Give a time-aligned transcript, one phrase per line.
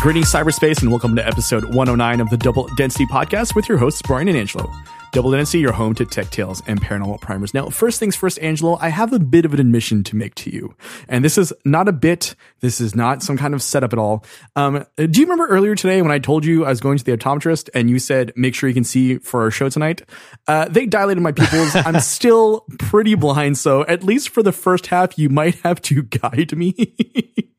[0.00, 4.00] Greetings, cyberspace, and welcome to episode 109 of the Double Density Podcast with your hosts,
[4.00, 4.72] Brian and Angelo.
[5.10, 7.52] Double Density, your home to tech tales and paranormal primers.
[7.52, 10.50] Now, first things first, Angelo, I have a bit of an admission to make to
[10.50, 10.76] you.
[11.08, 12.36] And this is not a bit.
[12.60, 14.24] This is not some kind of setup at all.
[14.54, 17.16] Um, do you remember earlier today when I told you I was going to the
[17.16, 20.02] optometrist and you said, make sure you can see for our show tonight?
[20.46, 21.74] Uh, they dilated my pupils.
[21.74, 23.58] I'm still pretty blind.
[23.58, 27.48] So at least for the first half, you might have to guide me.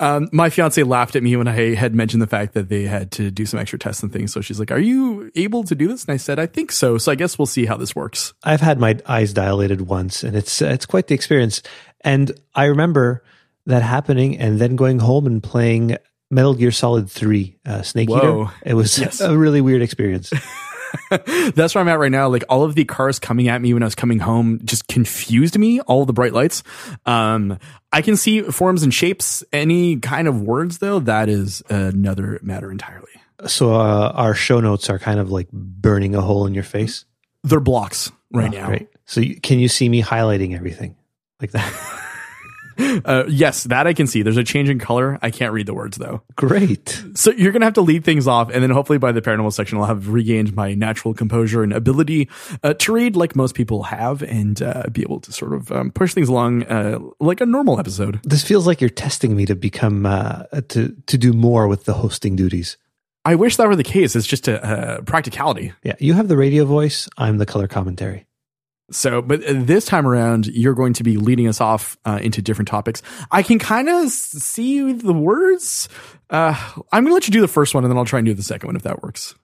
[0.00, 3.10] Um, my fiance laughed at me when I had mentioned the fact that they had
[3.12, 4.32] to do some extra tests and things.
[4.32, 6.98] So she's like, "Are you able to do this?" And I said, "I think so."
[6.98, 8.32] So I guess we'll see how this works.
[8.42, 11.62] I've had my eyes dilated once, and it's uh, it's quite the experience.
[12.02, 13.22] And I remember
[13.66, 15.96] that happening, and then going home and playing
[16.30, 18.44] Metal Gear Solid Three uh, Snake Whoa.
[18.44, 18.54] Eater.
[18.64, 19.20] It was Yes.
[19.20, 20.32] a really weird experience.
[21.54, 22.28] That's where I'm at right now.
[22.28, 25.58] Like all of the cars coming at me when I was coming home just confused
[25.58, 25.80] me.
[25.80, 26.62] All the bright lights.
[27.06, 27.58] Um,
[27.92, 29.42] I can see forms and shapes.
[29.52, 33.06] Any kind of words though, that is another matter entirely.
[33.46, 37.04] so uh, our show notes are kind of like burning a hole in your face
[37.44, 38.66] They're blocks right Oh, now.
[38.66, 38.88] Great.
[39.06, 40.96] So you, can you see me highlighting everything
[41.40, 41.72] like that?
[42.80, 44.22] Uh, yes, that I can see.
[44.22, 45.18] There's a change in color.
[45.22, 46.22] I can't read the words though.
[46.36, 47.02] great.
[47.14, 49.78] So you're gonna have to lead things off, and then hopefully by the paranormal section,
[49.78, 52.28] I'll have regained my natural composure and ability
[52.62, 55.90] uh, to read like most people have, and uh, be able to sort of um,
[55.90, 58.20] push things along uh, like a normal episode.
[58.24, 61.94] This feels like you're testing me to become uh, to to do more with the
[61.94, 62.76] hosting duties.
[63.24, 64.16] I wish that were the case.
[64.16, 65.72] It's just a, practicality.
[65.82, 67.08] Yeah, you have the radio voice.
[67.18, 68.26] I'm the color commentary.
[68.90, 72.68] So, but this time around, you're going to be leading us off uh, into different
[72.68, 73.02] topics.
[73.30, 75.88] I can kind of see the words.
[76.28, 76.54] Uh,
[76.92, 78.34] I'm going to let you do the first one, and then I'll try and do
[78.34, 79.34] the second one if that works.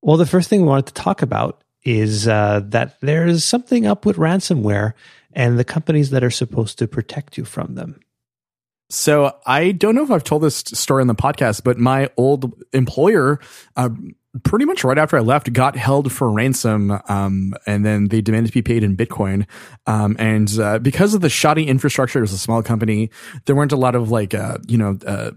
[0.00, 3.86] Well, the first thing we wanted to talk about is uh, that there is something
[3.86, 4.94] up with ransomware
[5.32, 8.00] and the companies that are supposed to protect you from them.
[8.88, 12.52] So I don't know if I've told this story on the podcast, but my old
[12.72, 13.40] employer,
[13.76, 13.90] uh,
[14.44, 18.48] pretty much right after I left, got held for ransom, um, and then they demanded
[18.48, 19.46] to be paid in Bitcoin.
[19.86, 23.10] Um, and uh, because of the shoddy infrastructure, it was a small company.
[23.44, 25.30] There weren't a lot of like, uh, you know, uh,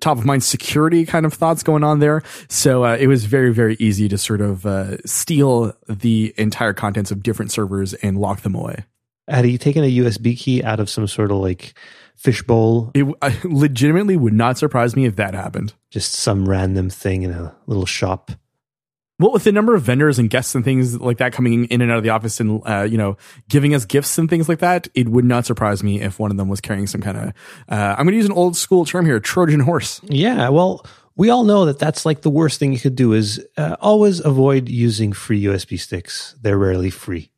[0.00, 2.22] top of mind security kind of thoughts going on there.
[2.48, 7.10] So uh, it was very, very easy to sort of uh, steal the entire contents
[7.10, 8.84] of different servers and lock them away.
[9.28, 11.74] Had he taken a USB key out of some sort of like
[12.16, 15.74] fishbowl, It I legitimately would not surprise me if that happened.
[15.90, 18.30] just some random thing in a little shop?
[19.18, 21.90] Well, with the number of vendors and guests and things like that coming in and
[21.90, 23.16] out of the office and, uh, you know,
[23.48, 26.36] giving us gifts and things like that, it would not surprise me if one of
[26.36, 27.28] them was carrying some kind of,
[27.70, 30.02] uh, I'm going to use an old school term here, Trojan horse.
[30.04, 30.84] Yeah, well,
[31.16, 34.20] we all know that that's like the worst thing you could do is uh, always
[34.22, 36.34] avoid using free USB sticks.
[36.42, 37.30] They're rarely free.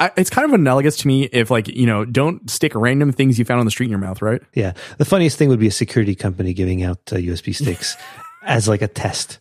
[0.00, 3.38] I, it's kind of analogous to me if like, you know, don't stick random things
[3.38, 4.40] you found on the street in your mouth, right?
[4.54, 7.96] Yeah, the funniest thing would be a security company giving out uh, USB sticks
[8.42, 9.38] as like a test.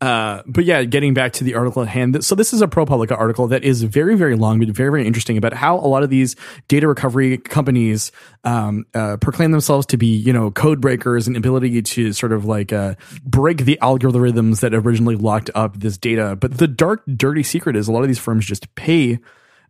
[0.00, 2.24] Uh, but yeah, getting back to the article at hand.
[2.24, 5.36] So this is a ProPublica article that is very, very long, but very, very interesting
[5.36, 6.36] about how a lot of these
[6.68, 8.10] data recovery companies
[8.44, 12.44] um, uh, proclaim themselves to be, you know, code breakers and ability to sort of
[12.44, 12.94] like uh,
[13.24, 16.36] break the algorithms that originally locked up this data.
[16.36, 19.18] But the dark, dirty secret is a lot of these firms just pay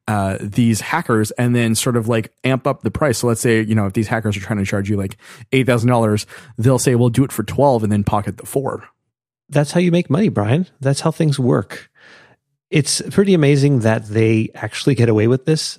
[0.08, 3.18] uh, these hackers and then sort of like amp up the price.
[3.18, 5.18] So let's say, you know, if these hackers are trying to charge you like
[5.52, 6.24] $8,000,
[6.56, 8.88] they'll say, we'll do it for 12 and then pocket the four.
[9.50, 10.66] That's how you make money, Brian.
[10.80, 11.90] That's how things work.
[12.70, 15.78] It's pretty amazing that they actually get away with this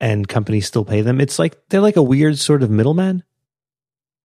[0.00, 1.20] and companies still pay them.
[1.20, 3.22] It's like they're like a weird sort of middleman.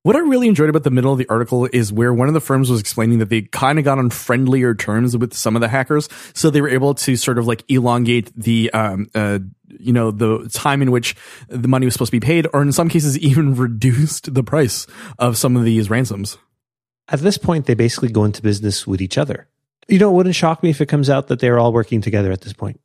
[0.08, 2.40] What I really enjoyed about the middle of the article is where one of the
[2.40, 5.68] firms was explaining that they kind of got on friendlier terms with some of the
[5.68, 10.12] hackers, so they were able to sort of like elongate the, um, uh, you know,
[10.12, 11.14] the time in which
[11.50, 14.88] the money was supposed to be paid, or in some cases even reduced the price
[15.20, 16.38] of some of these ransoms.
[17.10, 19.50] At this point, they basically go into business with each other.
[19.90, 22.32] You know, it wouldn't shock me if it comes out that they're all working together
[22.32, 22.80] at this point.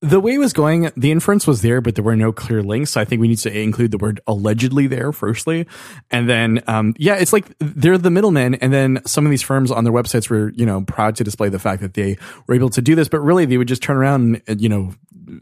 [0.00, 2.92] The way it was going, the inference was there, but there were no clear links.
[2.92, 5.66] So I think we need to include the word allegedly there, firstly.
[6.10, 8.54] And then, um, yeah, it's like they're the middlemen.
[8.56, 11.48] And then some of these firms on their websites were, you know, proud to display
[11.48, 12.16] the fact that they
[12.46, 14.94] were able to do this, but really they would just turn around, and, you know,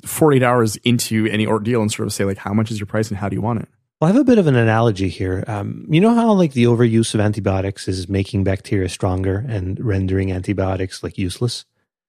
[0.05, 3.11] 48 hours into any ordeal and sort of say, like, how much is your price
[3.11, 3.69] and how do you want it?
[4.01, 5.43] Well, I have a bit of an analogy here.
[5.47, 10.31] Um, you know how like the overuse of antibiotics is making bacteria stronger and rendering
[10.31, 11.65] antibiotics like useless?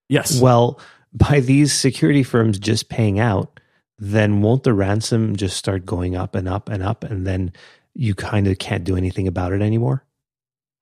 [0.10, 0.42] Yes.
[0.42, 0.82] Well,
[1.18, 3.60] by these security firms just paying out,
[3.98, 7.52] then won't the ransom just start going up and up and up, and then
[7.96, 10.04] you kind of can't do anything about it anymore?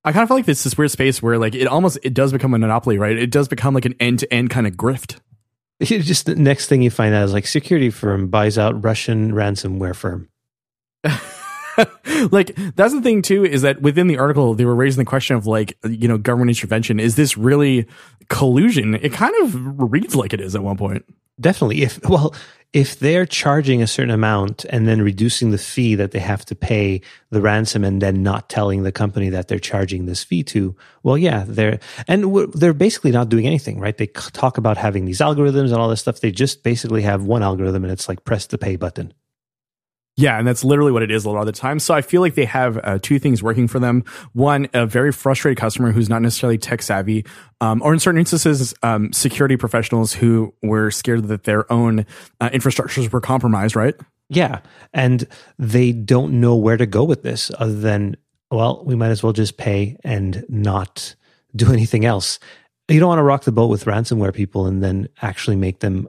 [0.03, 2.31] I kind of feel like this this weird space where like it almost it does
[2.31, 3.17] become a monopoly, right?
[3.17, 5.19] It does become like an end to end kind of grift.
[5.77, 9.33] You just the next thing you find out is like security firm buys out Russian
[9.33, 10.29] ransomware firm.
[12.31, 15.35] like that's the thing too is that within the article they were raising the question
[15.35, 16.99] of like you know government intervention.
[16.99, 17.85] Is this really
[18.29, 18.95] collusion?
[18.95, 21.05] It kind of reads like it is at one point.
[21.39, 21.81] Definitely.
[21.83, 22.33] If well
[22.73, 26.55] if they're charging a certain amount and then reducing the fee that they have to
[26.55, 26.99] pay
[27.29, 31.17] the ransom and then not telling the company that they're charging this fee to well
[31.17, 33.97] yeah they're and they're basically not doing anything right?
[33.97, 36.21] They talk about having these algorithms and all this stuff.
[36.21, 39.13] They just basically have one algorithm and it's like press the pay button
[40.17, 41.77] yeah, and that's literally what it is a lot of the time.
[41.77, 44.05] So I feel like they have uh, two things working for them.
[44.31, 47.25] One, a very frustrated customer who's not necessarily tech savvy,
[47.59, 52.05] um, or in certain instances, um, security professionals who were scared that their own
[52.39, 53.95] uh, infrastructures were compromised, right?
[54.29, 54.61] Yeah,
[54.93, 55.27] and
[55.59, 58.15] they don't know where to go with this other than,
[58.49, 61.13] well, we might as well just pay and not
[61.55, 62.39] do anything else.
[62.87, 66.07] You don't want to rock the boat with ransomware people and then actually make them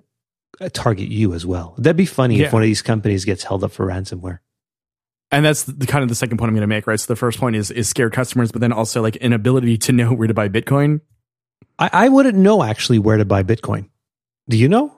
[0.72, 1.74] target you as well.
[1.78, 2.46] That'd be funny yeah.
[2.46, 4.38] if one of these companies gets held up for ransomware.
[5.30, 6.98] And that's the kind of the second point I'm going to make, right?
[6.98, 10.12] So the first point is is scared customers, but then also like inability to know
[10.12, 11.00] where to buy Bitcoin.
[11.78, 13.88] I, I wouldn't know actually where to buy Bitcoin.
[14.48, 14.96] Do you know?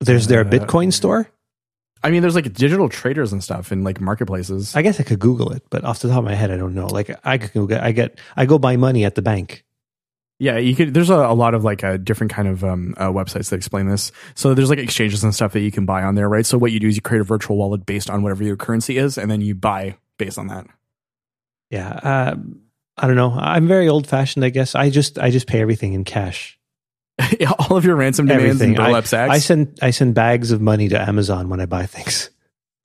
[0.00, 1.30] There's there a uh, Bitcoin uh, store?
[2.02, 4.76] I mean, there's like digital traders and stuff in like marketplaces.
[4.76, 6.74] I guess I could Google it, but off the top of my head, I don't
[6.74, 6.86] know.
[6.86, 9.64] Like I could Google, I get, I go buy money at the bank.
[10.38, 10.92] Yeah, you could.
[10.92, 13.56] There's a, a lot of like a uh, different kind of um, uh, websites that
[13.56, 14.10] explain this.
[14.34, 16.44] So there's like exchanges and stuff that you can buy on there, right?
[16.44, 18.98] So what you do is you create a virtual wallet based on whatever your currency
[18.98, 20.66] is, and then you buy based on that.
[21.70, 22.36] Yeah, uh,
[22.96, 23.32] I don't know.
[23.32, 24.74] I'm very old fashioned, I guess.
[24.74, 26.58] I just I just pay everything in cash.
[27.38, 28.68] yeah, all of your ransom demands everything.
[28.70, 29.32] and burlap sacks.
[29.32, 32.30] I send I send bags of money to Amazon when I buy things.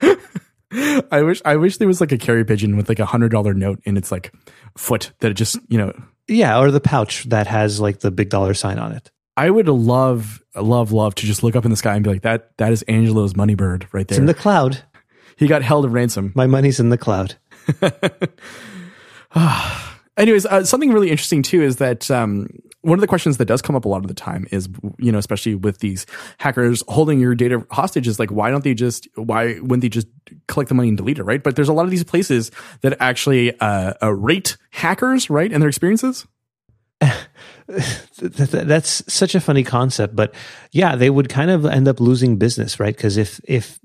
[1.10, 3.54] I wish I wish there was like a carry pigeon with like a hundred dollar
[3.54, 4.32] note in its like
[4.78, 5.92] foot that it just you know
[6.30, 9.10] yeah, or the pouch that has like the big dollar sign on it.
[9.36, 12.22] I would love, love, love to just look up in the sky and be like,
[12.22, 14.16] that that is Angelo's money bird right there.
[14.16, 14.82] It's in the cloud.
[15.36, 16.32] He got held at ransom.
[16.34, 17.36] My money's in the cloud.
[20.20, 22.46] Anyways, uh, something really interesting too is that um,
[22.82, 24.68] one of the questions that does come up a lot of the time is,
[24.98, 26.04] you know, especially with these
[26.36, 30.08] hackers holding your data hostage is like, why don't they just, why wouldn't they just
[30.46, 31.42] collect the money and delete it, right?
[31.42, 32.50] But there's a lot of these places
[32.82, 36.26] that actually uh, uh, rate hackers, right, and their experiences.
[38.18, 40.34] That's such a funny concept, but
[40.70, 42.94] yeah, they would kind of end up losing business, right?
[42.94, 43.80] Because if if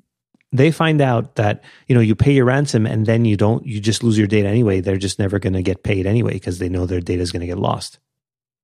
[0.51, 3.79] they find out that you know you pay your ransom and then you don't, you
[3.79, 4.81] just lose your data anyway.
[4.81, 7.41] They're just never going to get paid anyway because they know their data is going
[7.41, 7.99] to get lost.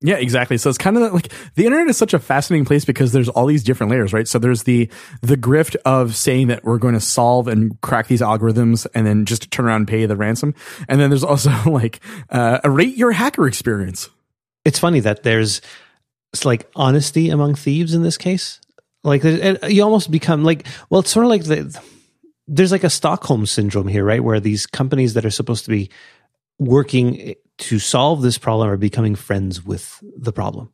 [0.04, 0.58] Yeah, exactly.
[0.58, 3.46] So it's kind of like the internet is such a fascinating place because there's all
[3.46, 4.26] these different layers, right?
[4.26, 4.90] So there's the
[5.20, 9.24] the grift of saying that we're going to solve and crack these algorithms and then
[9.24, 10.54] just turn around and pay the ransom.
[10.88, 12.00] And then there's also like
[12.30, 14.10] uh, rate your hacker experience.
[14.64, 15.60] It's funny that there's
[16.32, 18.60] it's like honesty among thieves in this case.
[19.04, 21.80] Like you almost become like well, it's sort of like the
[22.46, 24.22] there's like a Stockholm syndrome here, right?
[24.22, 25.90] Where these companies that are supposed to be
[26.58, 30.72] working to solve this problem are becoming friends with the problem.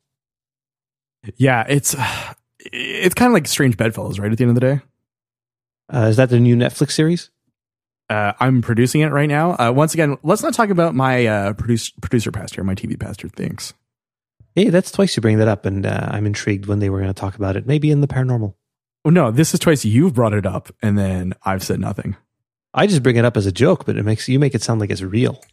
[1.36, 1.94] Yeah, it's
[2.72, 4.30] it's kind of like strange bedfellows, right?
[4.30, 4.80] At the end of the day,
[5.92, 7.30] uh, is that the new Netflix series?
[8.10, 9.52] Uh, I'm producing it right now.
[9.52, 12.98] Uh, once again, let's not talk about my uh, produce, producer past here, my TV
[12.98, 13.28] pastor.
[13.28, 13.74] Thanks.
[14.58, 17.14] Hey, that's twice you bring that up, and uh, I'm intrigued when they were going
[17.14, 17.64] to talk about it.
[17.64, 18.54] Maybe in the paranormal.
[19.04, 22.16] Oh no, this is twice you've brought it up, and then I've said nothing.
[22.74, 24.80] I just bring it up as a joke, but it makes you make it sound
[24.80, 25.40] like it's real.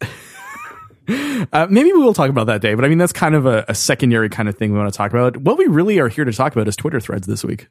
[1.52, 3.64] Uh, maybe we will talk about that day, but I mean, that's kind of a,
[3.68, 5.36] a, secondary kind of thing we want to talk about.
[5.36, 7.68] What we really are here to talk about is Twitter threads this week.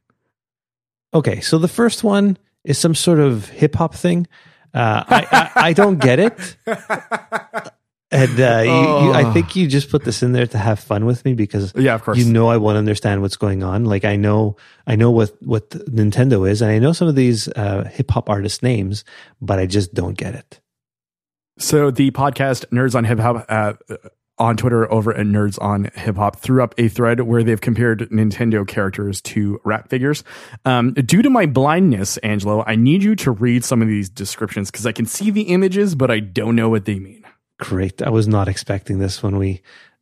[1.13, 4.27] Okay, so the first one is some sort of hip hop thing.
[4.73, 6.55] Uh, I, I, I, don't get it.
[8.11, 8.99] And uh, oh.
[9.01, 9.33] you, you, I oh.
[9.33, 12.03] think you just put this in there to have fun with me because yeah, of
[12.03, 12.17] course.
[12.17, 13.85] you know I want to understand what's going on.
[13.85, 17.47] Like I know I know what what Nintendo is, and I know some of these
[17.49, 19.03] uh, hip hop artist names,
[19.41, 20.61] but I just don't get it.
[21.57, 23.73] So the podcast Nerds on Hip Hop uh,
[24.37, 28.01] on Twitter over at Nerds on Hip Hop threw up a thread where they've compared
[28.11, 30.23] Nintendo characters to rap figures.
[30.65, 34.69] Um, due to my blindness, Angelo, I need you to read some of these descriptions
[34.69, 37.24] because I can see the images, but I don't know what they mean.
[37.59, 38.01] Great.
[38.01, 39.61] I was not expecting this when we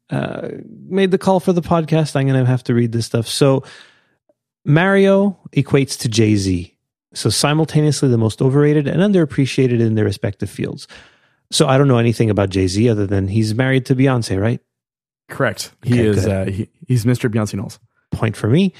[0.09, 0.49] uh,
[0.87, 2.15] made the call for the podcast.
[2.15, 3.27] I'm going to have to read this stuff.
[3.27, 3.63] So
[4.65, 6.75] Mario equates to Jay Z.
[7.13, 10.87] So simultaneously the most overrated and underappreciated in their respective fields.
[11.51, 14.59] So I don't know anything about Jay Z other than he's married to Beyonce, right?
[15.29, 15.71] Correct.
[15.83, 16.27] He okay, is.
[16.27, 17.29] Uh, he, he's Mr.
[17.29, 17.79] Beyonce Knowles.
[18.11, 18.73] Point for me.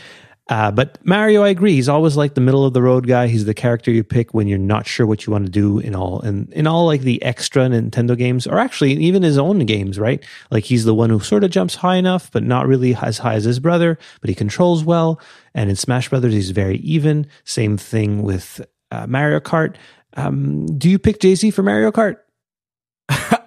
[0.50, 1.74] Uh, but Mario, I agree.
[1.74, 3.28] He's always like the middle of the road guy.
[3.28, 5.96] He's the character you pick when you're not sure what you want to do in
[5.96, 9.98] all and in all like the extra Nintendo games, or actually even his own games,
[9.98, 10.24] right?
[10.52, 13.36] Like he's the one who sort of jumps high enough, but not really as high
[13.36, 13.98] as his brother.
[14.20, 15.22] But he controls well.
[15.56, 17.28] And in Smash Brothers, he's very even.
[17.46, 18.60] Same thing with
[18.92, 19.76] uh, Mario Kart.
[20.16, 22.18] Um, do you pick Jay Z for Mario Kart?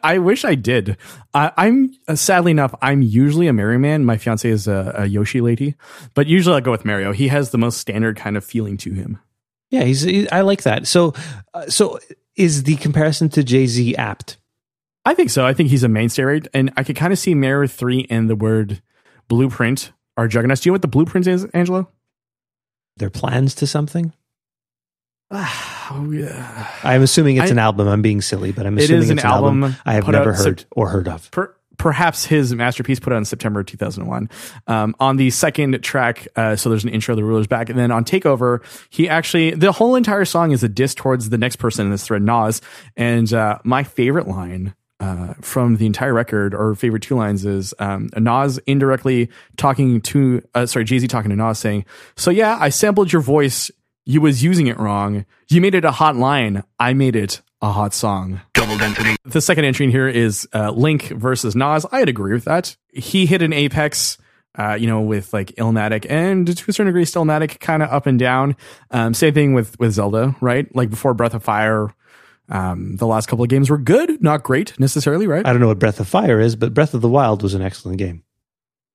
[0.03, 0.97] I wish I did.
[1.35, 4.05] I, I'm uh, sadly enough, I'm usually a Mario man.
[4.05, 5.75] My fiance is a, a Yoshi lady,
[6.15, 7.13] but usually I go with Mario.
[7.13, 9.19] He has the most standard kind of feeling to him.
[9.71, 10.03] Yeah, he's.
[10.03, 10.87] He, I like that.
[10.87, 11.15] So,
[11.55, 11.99] uh, so
[12.37, 14.39] is the comparison to Jay Z apt?
[15.05, 15.45] I think so.
[15.47, 16.49] I think he's a mainstay, right?
[16.55, 18.83] And I could kind of see Mario Three and the word
[19.29, 20.61] blueprint are juggernauts.
[20.61, 21.89] Do you know what the blueprint is, Angelo?
[22.97, 24.13] Their plans to something.
[25.31, 26.71] oh yeah.
[26.83, 27.89] I'm assuming it's I- an album.
[27.89, 30.33] I'm being silly, but I'm assuming is an it's an album, album I have never
[30.33, 31.31] heard or heard of.
[31.31, 34.31] per, perhaps his masterpiece put out in September 2001.
[34.67, 37.91] Um, on the second track, uh, so there's an intro, the ruler's back, and then
[37.91, 41.87] on Takeover, he actually the whole entire song is a diss towards the next person
[41.87, 42.61] in this thread, Nas.
[42.97, 44.75] And uh, my favorite line.
[44.99, 49.29] Uh, from the entire record, or favorite two lines is um, Nas indirectly
[49.59, 51.85] talking to, uh, sorry, Jay Z talking to Nas saying,
[52.17, 53.71] "So yeah, I sampled your voice.
[54.07, 55.27] You was using it wrong.
[55.49, 56.63] You made it a hot line.
[56.79, 58.41] I made it a hot song."
[59.25, 61.85] The second entry in here is uh, Link versus Nas.
[61.91, 62.77] I'd agree with that.
[62.93, 64.17] He hit an apex,
[64.57, 68.07] uh, you know, with like Illmatic and to a certain degree, Stillmatic, kind of up
[68.07, 68.57] and down.
[68.93, 70.73] Um, same thing with with Zelda, right?
[70.75, 71.93] Like before Breath of Fire,
[72.49, 75.45] um, the last couple of games were good, not great necessarily, right?
[75.45, 77.63] I don't know what Breath of Fire is, but Breath of the Wild was an
[77.63, 78.23] excellent game.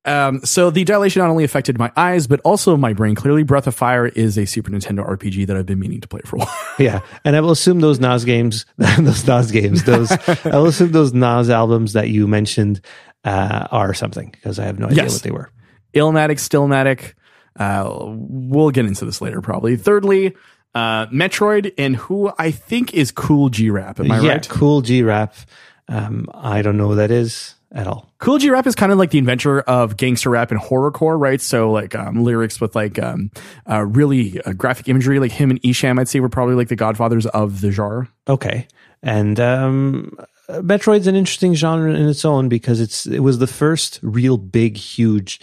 [0.03, 3.13] Um, so the dilation not only affected my eyes, but also my brain.
[3.13, 6.21] Clearly, Breath of Fire is a Super Nintendo RPG that I've been meaning to play
[6.25, 6.57] for a while.
[6.79, 10.91] Yeah, and I will assume those Nas games, those Nas games, those I will assume
[10.91, 12.81] those Nas albums that you mentioned
[13.23, 15.13] uh, are something because I have no idea Yes.
[15.13, 15.51] what they were.
[15.93, 17.13] Illmatic, Stillmatic.
[17.59, 19.75] Uh, we'll get into this later, probably.
[19.75, 20.35] Thirdly,
[20.73, 23.99] uh, Metroid, and who I think is Kool G Rap.
[23.99, 24.49] Am I yeah, right?
[24.49, 25.35] Kool G Rap.
[25.87, 28.11] Um, I don't know what that is at all.
[28.19, 31.39] Kool G Rap is kind of like the inventor of gangster rap and horrorcore, right?
[31.39, 33.31] So like um, lyrics with like um,
[33.69, 36.75] uh, really uh, graphic imagery, like him and Esham, I'd say were probably like the
[36.75, 38.09] godfathers of the genre.
[38.27, 38.67] Okay,
[39.01, 40.17] and um,
[40.49, 44.77] Metroid's an interesting genre in its own because it's it was the first real big,
[44.77, 45.39] huge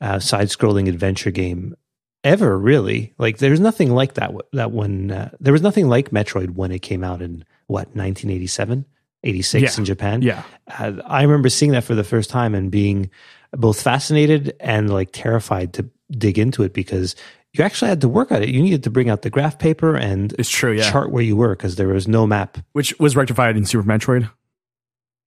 [0.00, 1.76] uh, side-scrolling adventure game
[2.24, 2.58] ever.
[2.58, 4.32] Really, like there's nothing like that.
[4.52, 8.84] That when uh, there was nothing like Metroid when it came out in what 1987,
[9.24, 9.80] 86 Yeah.
[9.80, 10.22] in Japan.
[10.22, 10.42] Yeah.
[10.78, 13.10] uh, I remember seeing that for the first time and being
[13.52, 17.16] both fascinated and like terrified to dig into it because
[17.54, 18.50] you actually had to work at it.
[18.50, 20.90] You needed to bring out the graph paper and It's true, yeah.
[20.90, 22.58] chart where you were because there was no map.
[22.72, 24.30] Which was rectified in Super Metroid.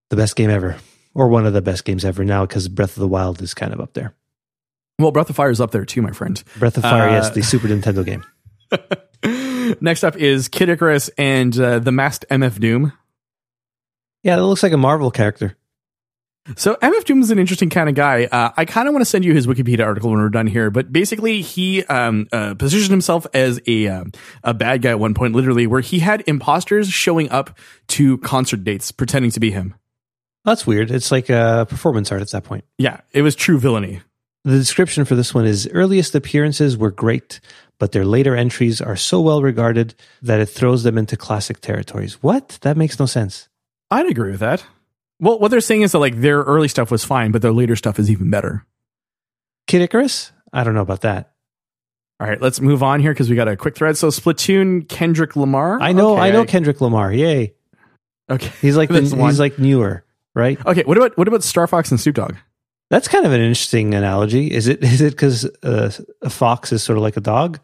[0.10, 0.78] The best game ever,
[1.16, 3.74] or one of the best games ever now because Breath of the Wild is kind
[3.74, 4.14] of up there.
[5.00, 6.42] Well, Breath of Fire is up there too, my friend.
[6.60, 8.24] Breath of Fire, Uh, yes, the Super Nintendo game.
[9.82, 12.94] Next up is Kid Icarus and uh, the masked MF Doom.
[14.24, 15.58] Yeah, that looks like a Marvel character.
[16.56, 18.26] So MF Doom is an interesting kind of guy.
[18.26, 20.72] Uh, I kind of want to send you his Wikipedia article when we're done here,
[20.72, 24.12] but basically he um, uh, positioned himself as a um,
[24.44, 27.58] a bad guy at one point, literally, where he had imposters showing up
[27.90, 29.76] to concert dates pretending to be him.
[30.44, 30.90] That's weird.
[30.90, 32.66] It's like a performance art at that point.
[32.80, 34.02] Yeah, it was true villainy.
[34.44, 37.40] The description for this one is earliest appearances were great,
[37.78, 42.24] but their later entries are so well regarded that it throws them into classic territories.
[42.24, 42.58] What?
[42.62, 43.48] That makes no sense.
[43.92, 44.64] I'd agree with that.
[45.20, 47.76] Well, what they're saying is that like their early stuff was fine, but their later
[47.76, 48.66] stuff is even better.
[49.68, 50.32] Kid Icarus?
[50.54, 51.32] I don't know about that.
[52.20, 53.98] All right, let's move on here because we got a quick thread.
[53.98, 55.80] So Splatoon, Kendrick Lamar.
[55.82, 57.12] I know, Okay, I know Kendrick Lamar.
[57.12, 57.54] Yay.
[58.30, 60.06] Okay, He's like the, he's like newer,
[60.36, 60.64] right?
[60.66, 60.84] okay.
[60.84, 62.36] What about what about Star Fox and Snoop Dogg?
[62.90, 64.52] That's kind of an interesting analogy.
[64.52, 67.60] Is it is it because uh, a fox is sort of like a dog,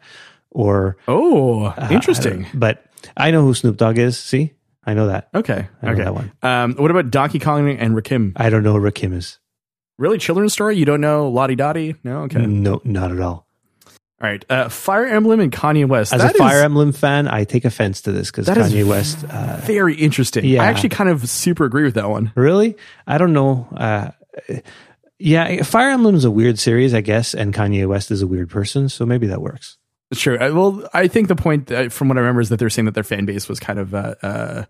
[0.50, 2.42] or Oh, uh, interesting.
[2.42, 2.84] don't- but
[3.16, 4.18] I know who Snoop Dogg is.
[4.18, 4.54] See,
[4.88, 5.28] I know that.
[5.34, 6.04] Okay, I know okay.
[6.04, 6.32] that one.
[6.42, 8.32] Um, what about Donkey Kong and Rakim?
[8.36, 9.38] I don't know who Rakim is.
[9.98, 10.78] Really, children's story?
[10.78, 11.96] You don't know Lodi Dodi?
[12.02, 12.46] No, okay.
[12.46, 13.46] No, not at all.
[13.86, 13.92] All
[14.30, 14.42] right.
[14.48, 16.14] Uh, Fire Emblem and Kanye West.
[16.14, 19.24] As That a Fire is Emblem fan, I take offense to this because Kanye West.
[19.24, 20.46] Uh, very interesting.
[20.46, 20.62] Yeah.
[20.62, 22.32] I actually kind of super agree with that one.
[22.34, 22.74] really,
[23.06, 23.68] I don't know.
[23.76, 24.12] Uh,
[25.18, 28.48] yeah, Fire Emblem is a weird series, I guess, and Kanye West is a weird
[28.48, 29.76] person, so maybe that works.
[30.14, 30.38] True.
[30.38, 32.94] Uh, well, I think the point, from what I remember, is that they're saying that
[32.94, 34.64] their fan base was kind of uh, uh,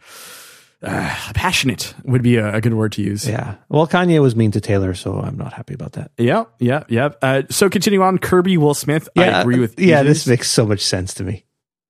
[0.82, 1.94] uh, passionate.
[2.04, 3.28] Would be a, a good word to use.
[3.28, 3.54] Yeah.
[3.68, 6.10] Well, Kanye was mean to Taylor, so I'm not happy about that.
[6.18, 7.10] Yeah, yeah, yeah.
[7.22, 8.18] Uh, so continue on.
[8.18, 9.08] Kirby, Will Smith.
[9.16, 9.78] I agree with.
[9.78, 11.44] Yeah, this makes so much sense to me.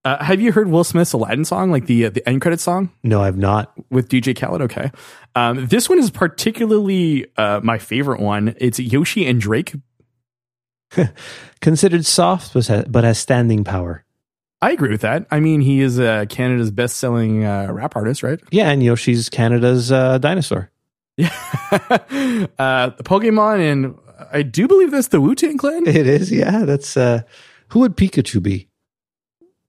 [0.05, 2.90] Uh, have you heard Will Smith's Aladdin song, like the uh, the end credit song
[3.02, 3.73] No, I've not.
[3.90, 4.62] with DJ Khaled?
[4.62, 4.90] Okay,
[5.35, 8.55] um, this one is particularly uh, my favorite one.
[8.59, 9.75] It's Yoshi and Drake.
[11.61, 14.04] Considered soft, but has, standing power.
[14.61, 15.26] I agree with that.
[15.30, 18.40] I mean, he is uh, Canada's best selling uh, rap artist, right?
[18.50, 20.71] Yeah, and Yoshi's Canada's uh, dinosaur.
[21.16, 21.28] Yeah,
[21.73, 23.99] uh, Pokemon, and
[24.33, 25.87] I do believe that's the Wu Tang Clan.
[25.87, 26.64] It is, yeah.
[26.64, 27.23] That's uh,
[27.68, 28.68] who would Pikachu be?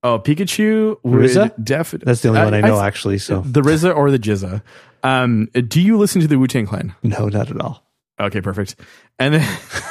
[0.01, 1.63] Oh, Pikachu RZA?
[1.63, 2.05] definitely.
[2.05, 3.17] That's the only one I know, actually.
[3.17, 4.61] So The RZA or the GZA.
[5.03, 6.95] Um, do you listen to the Wu Tang Clan?
[7.03, 7.83] no, not at all.
[8.19, 8.75] Okay, perfect.
[9.19, 9.41] And then,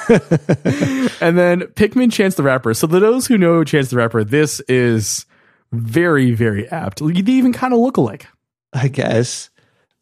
[1.21, 2.73] and then Pikmin Chance the Rapper.
[2.75, 5.27] So for those who know Chance the Rapper, this is
[5.71, 7.01] very, very apt.
[7.01, 8.27] They even kind of look alike.
[8.73, 9.51] I guess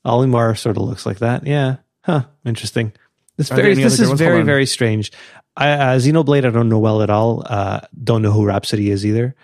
[0.06, 1.46] Olimar sort of looks like that.
[1.46, 1.76] Yeah.
[2.02, 2.24] Huh.
[2.44, 2.92] Interesting.
[3.36, 5.12] This very this is very very strange.
[5.56, 7.42] I, uh, Xenoblade I don't know well at all.
[7.44, 9.34] Uh, don't know who Rapsody is either.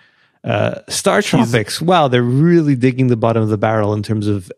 [0.43, 1.81] Uh, Star Tropics.
[1.81, 4.51] Wow, they're really digging the bottom of the barrel in terms of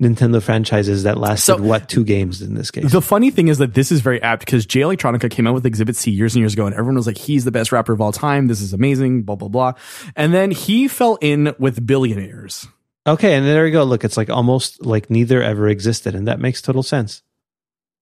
[0.00, 2.92] Nintendo franchises that lasted So- what two games in this case.
[2.92, 5.66] The funny thing is that this is very apt because Jay Electronica came out with
[5.66, 8.00] Exhibit C years and years ago, and everyone was like, he's the best rapper of
[8.00, 8.46] all time.
[8.46, 9.72] This is amazing, blah, blah, blah.
[10.14, 12.68] And then he fell in with billionaires.
[13.06, 13.82] Okay, and there you go.
[13.84, 17.22] Look, it's like almost like neither ever existed, and that makes total sense.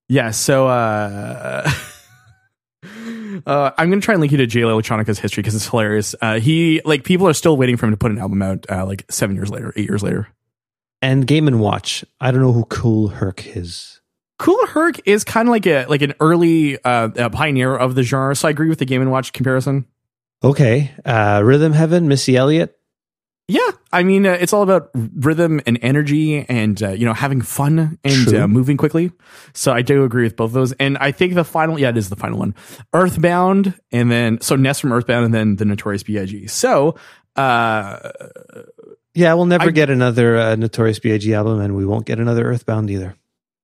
[0.09, 1.69] Yeah, so uh,
[3.47, 6.15] uh, I'm gonna try and link you to Jay Electronica's history because it's hilarious.
[6.21, 8.87] Uh, he like people are still waiting for him to put an album out uh,
[8.87, 10.29] like seven years later, eight years later.
[11.01, 12.05] And Game and Watch.
[12.21, 14.01] I don't know who Kool Herc is.
[14.39, 18.35] Kool Herc is kind of like a like an early uh, pioneer of the genre,
[18.35, 19.87] so I agree with the Game and Watch comparison.
[20.45, 22.77] Okay, uh, Rhythm Heaven, Missy Elliott.
[23.53, 27.43] Yeah, I mean uh, it's all about rhythm and energy, and uh, you know having
[27.43, 29.13] fun and uh, moving quickly.
[29.53, 31.97] So I do agree with both of those, and I think the final, yeah, it
[31.97, 32.55] is the final one,
[32.95, 36.47] Earthbound, and then so Ness from Earthbound, and then the Notorious B.I.G.
[36.47, 36.97] So
[37.37, 38.11] uh,
[39.15, 41.35] Yeah, we'll never I- get another uh, Notorious B.I.G.
[41.35, 43.15] album, and we won't get another Earthbound either.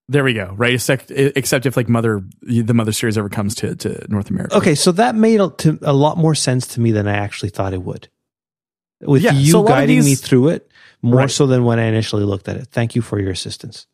[0.09, 0.75] there we go, right?
[0.75, 4.57] Except, except if like Mother, the Mother series ever comes to to North America.
[4.57, 7.51] Okay, so that made a, to, a lot more sense to me than I actually
[7.51, 8.09] thought it would.
[9.01, 10.71] With Yeah, you so a lot of guiding me through it
[11.03, 11.31] more Right.
[11.31, 12.69] so than when I initially looked at it.
[12.71, 13.87] Thank you for your assistance.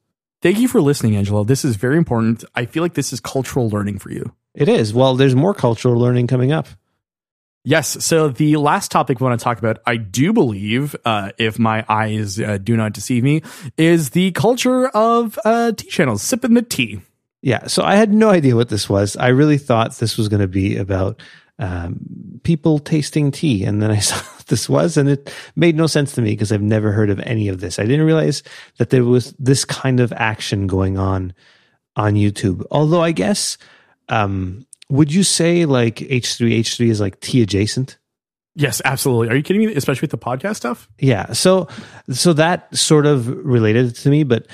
[0.43, 1.45] Thank you for listening, Angelo.
[1.45, 2.45] This is very important.
[2.55, 4.35] I feel like this is cultural learning for you.
[4.55, 4.93] It is.
[4.95, 6.69] Well, there's more cultural learning coming up.
[7.67, 8.05] Yes.
[8.05, 11.83] So the last topic we want to talk about, I do believe, uh, if my
[11.89, 13.43] eyes uh, do not deceive me,
[13.79, 17.01] is the culture of uh, tea channels, sipping the tea.
[17.41, 19.17] Yeah, so I had no idea what this was.
[19.17, 21.21] I really thought this was going to be about
[21.59, 22.01] um,
[22.43, 26.13] people tasting tea, and then I saw what this was, and it made no sense
[26.15, 27.79] to me because I've never heard of any of this.
[27.79, 28.43] I didn't realize
[28.79, 31.33] that there was this kind of action going on
[31.97, 32.65] on YouTube.
[32.71, 33.57] Although I guess,
[34.09, 37.99] um, would you say like H three H three is like tea adjacent?
[38.57, 39.31] Yes, absolutely.
[39.31, 39.75] Are you kidding me?
[39.75, 40.89] Especially with the podcast stuff.
[40.99, 41.33] Yeah.
[41.33, 41.69] So
[42.11, 44.47] so that sort of related to me, but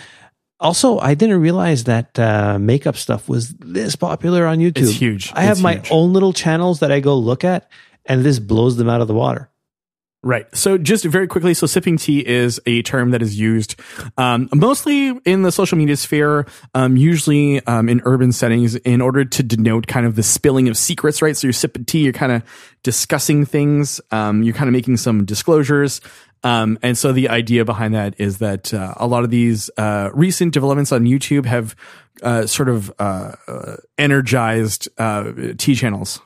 [0.60, 4.82] also I didn't realize that uh, makeup stuff was this popular on YouTube.
[4.82, 5.32] It's huge.
[5.34, 5.88] I have my huge.
[5.90, 7.70] own little channels that I go look at,
[8.06, 9.50] and this blows them out of the water.
[10.22, 10.44] Right.
[10.54, 13.80] So just very quickly, so sipping tea is a term that is used
[14.18, 19.24] um, mostly in the social media sphere, um, usually um, in urban settings, in order
[19.24, 21.22] to denote kind of the spilling of secrets.
[21.22, 21.34] Right.
[21.34, 22.42] So you're sipping tea, you're kind of
[22.82, 26.02] discussing things, um, you're kind of making some disclosures.
[26.42, 30.10] Um, and so the idea behind that is that uh, a lot of these uh,
[30.12, 31.74] recent developments on YouTube have
[32.22, 36.20] uh, sort of uh, uh, energized uh, tea channels.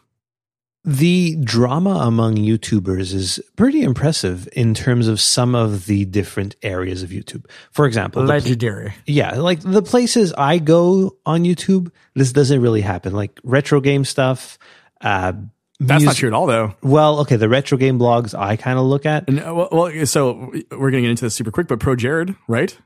[0.87, 7.03] The drama among YouTubers is pretty impressive in terms of some of the different areas
[7.03, 7.47] of YouTube.
[7.71, 8.93] For example, Legendary.
[9.07, 13.15] yeah, like the places I go on YouTube, this doesn't really happen.
[13.15, 14.59] Like retro game stuff.
[15.01, 15.33] Uh,
[15.81, 16.75] That's mus- not true at all, though.
[16.83, 19.27] Well, okay, the retro game blogs I kind of look at.
[19.27, 21.97] And, uh, well, well, so we're going to get into this super quick, but Pro
[21.97, 22.77] Jared, right?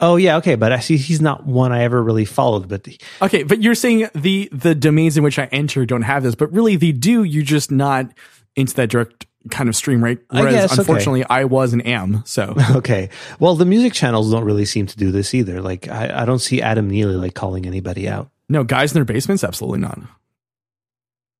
[0.00, 2.68] Oh yeah, okay, but I see he's not one I ever really followed.
[2.68, 2.86] But
[3.20, 6.52] Okay, but you're saying the the domains in which I enter don't have this, but
[6.52, 7.24] really they do.
[7.24, 8.12] You're just not
[8.54, 10.18] into that direct kind of stream, right?
[10.30, 10.80] Whereas guess, okay.
[10.80, 12.22] unfortunately, I was and am.
[12.26, 15.60] So okay, well, the music channels don't really seem to do this either.
[15.60, 18.30] Like I, I don't see Adam Neely like calling anybody out.
[18.48, 19.98] no, guys in their basements, absolutely not.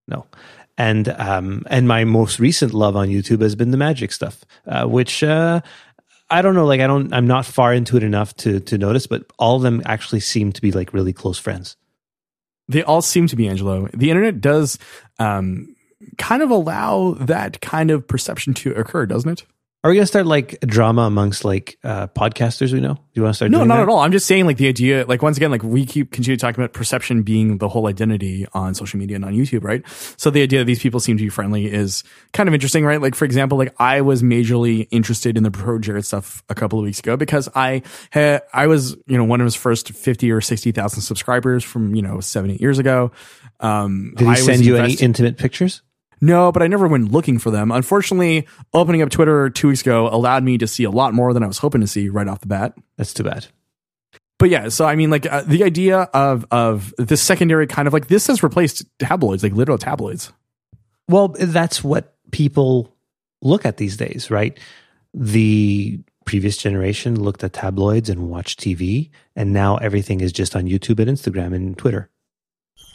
[0.09, 0.27] No.
[0.77, 4.87] And um and my most recent love on YouTube has been the magic stuff, uh,
[4.87, 5.61] which uh,
[6.31, 6.67] I don't know.
[6.67, 9.62] Like I don't, I'm not far into it enough to to notice, but all of
[9.62, 11.77] them actually seem to be like really close friends.
[12.69, 13.88] They all seem to be Angelo.
[13.95, 14.79] The internet does
[15.19, 15.75] um,
[16.19, 19.47] kind of allow that kind of perception to occur, doesn't it?
[19.85, 22.95] Are we gonna start like drama amongst like uh, podcasters we know?
[22.95, 23.53] Do you want to start?
[23.53, 23.83] No, not that?
[23.85, 24.01] at all.
[24.01, 26.73] I'm just saying, like the idea, like once again, like we keep continue talking about
[26.73, 29.85] perception being the whole identity on social media and on YouTube, right?
[30.17, 33.01] So the idea that these people seem to be friendly is kind of interesting, right?
[33.01, 36.81] Like for example, like I was majorly interested in the Pro Jared stuff a couple
[36.81, 40.33] of weeks ago because I had I was you know one of his first fifty
[40.33, 43.12] or sixty thousand subscribers from you know seven eight years ago.
[43.61, 45.83] Um, Did he I send you any intimate pictures?
[46.20, 47.70] No, but I never went looking for them.
[47.70, 51.42] Unfortunately, opening up Twitter two weeks ago allowed me to see a lot more than
[51.42, 52.74] I was hoping to see right off the bat.
[52.96, 53.46] That's too bad.
[54.38, 57.92] But yeah, so I mean, like uh, the idea of of this secondary kind of
[57.92, 60.33] like this has replaced tabloids, like literal tabloids.
[61.09, 62.94] Well, that's what people
[63.42, 64.59] look at these days, right?
[65.14, 70.66] The previous generation looked at tabloids and watched TV, and now everything is just on
[70.66, 72.11] YouTube and Instagram and Twitter.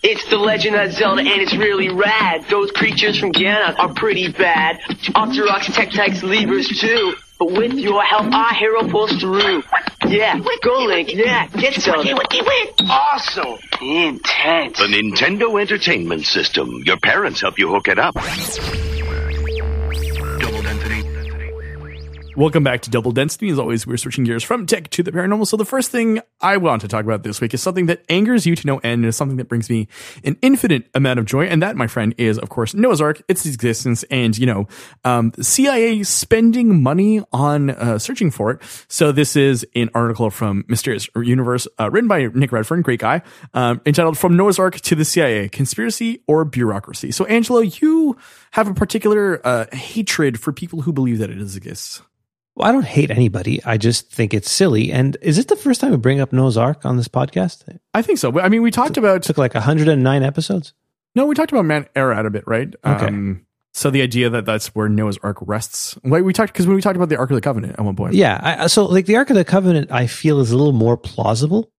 [0.04, 2.44] It's the Legend of Zelda, and it's really rad.
[2.50, 4.82] Those creatures from Ganon are pretty bad.
[5.16, 7.14] Octoroks, Tektites, Leevers too.
[7.40, 9.64] But with your help, our hero pulls through.
[10.06, 12.16] Yeah, go Link, yeah, get Zelda.
[12.82, 13.58] Awesome.
[13.82, 14.78] Intense.
[14.78, 16.84] The Nintendo Entertainment System.
[16.86, 18.16] Your parents help you hook it up.
[22.36, 23.50] Welcome back to Double Density.
[23.50, 25.46] As always, we're switching gears from tech to the paranormal.
[25.46, 28.48] So the first thing I want to talk about this week is something that angers
[28.48, 29.88] you to no end and is something that brings me
[30.24, 31.46] an infinite amount of joy.
[31.46, 34.68] And that, my friend, is of course Noah's Ark, its existence, and you know,
[35.04, 38.64] um, CIA spending money on uh, searching for it.
[38.88, 43.22] So this is an article from Mysterious Universe, uh, written by Nick Redfern, great guy,
[43.54, 48.18] um, entitled "From Noah's Ark to the CIA: Conspiracy or Bureaucracy." So, Angelo, you
[48.52, 52.02] have a particular uh, hatred for people who believe that it exists.
[52.56, 53.64] Well, I don't hate anybody.
[53.66, 54.92] I just think it's silly.
[54.92, 57.64] And is it the first time we bring up Noah's Ark on this podcast?
[57.94, 58.40] I think so.
[58.40, 60.74] I mean, we talked about It took like 109 episodes.
[61.16, 62.74] no, we talked about Mount Ararat a bit, right?
[62.86, 63.08] Okay.
[63.08, 66.76] Um, so the idea that that's where Noah's Ark rests, like we talked because when
[66.76, 68.40] we talked about the Ark of the Covenant at one point, Yeah.
[68.44, 71.72] I, so, like, the Ark of the Covenant, I feel is a little more plausible.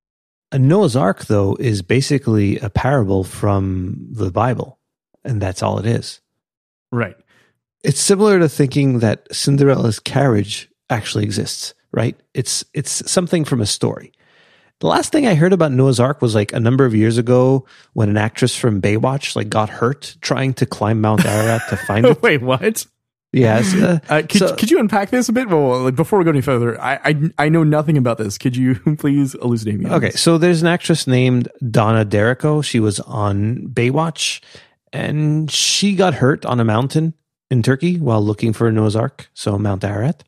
[0.51, 4.81] A Noah's Ark, though, is basically a parable from the Bible.
[5.25, 6.21] And that's all it is.
[6.91, 7.17] right.
[7.85, 12.19] It's similar to thinking that Cinderella's carriage actually exists, right?
[12.33, 14.11] It's it's something from a story.
[14.81, 17.65] The last thing I heard about Noah's Ark was like a number of years ago
[17.93, 22.07] when an actress from Baywatch like got hurt trying to climb Mount Ararat to find
[22.07, 22.23] it.
[22.23, 22.87] Wait, what?
[23.33, 23.75] Yes.
[23.75, 25.49] Uh, Uh, could, so- could you unpack this a bit?
[25.49, 28.39] Well, like, before we go any further, I, I I know nothing about this.
[28.39, 29.91] Could you please elucidate me?
[29.91, 30.21] Okay, this?
[30.21, 32.63] so there's an actress named Donna D'Errico.
[32.63, 34.41] She was on Baywatch,
[34.93, 37.15] and she got hurt on a mountain
[37.55, 40.25] in Turkey while looking for Noah's Ark, so Mount Ararat.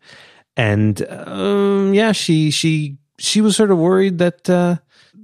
[0.56, 4.76] And um, yeah, she she she was sort of worried that uh,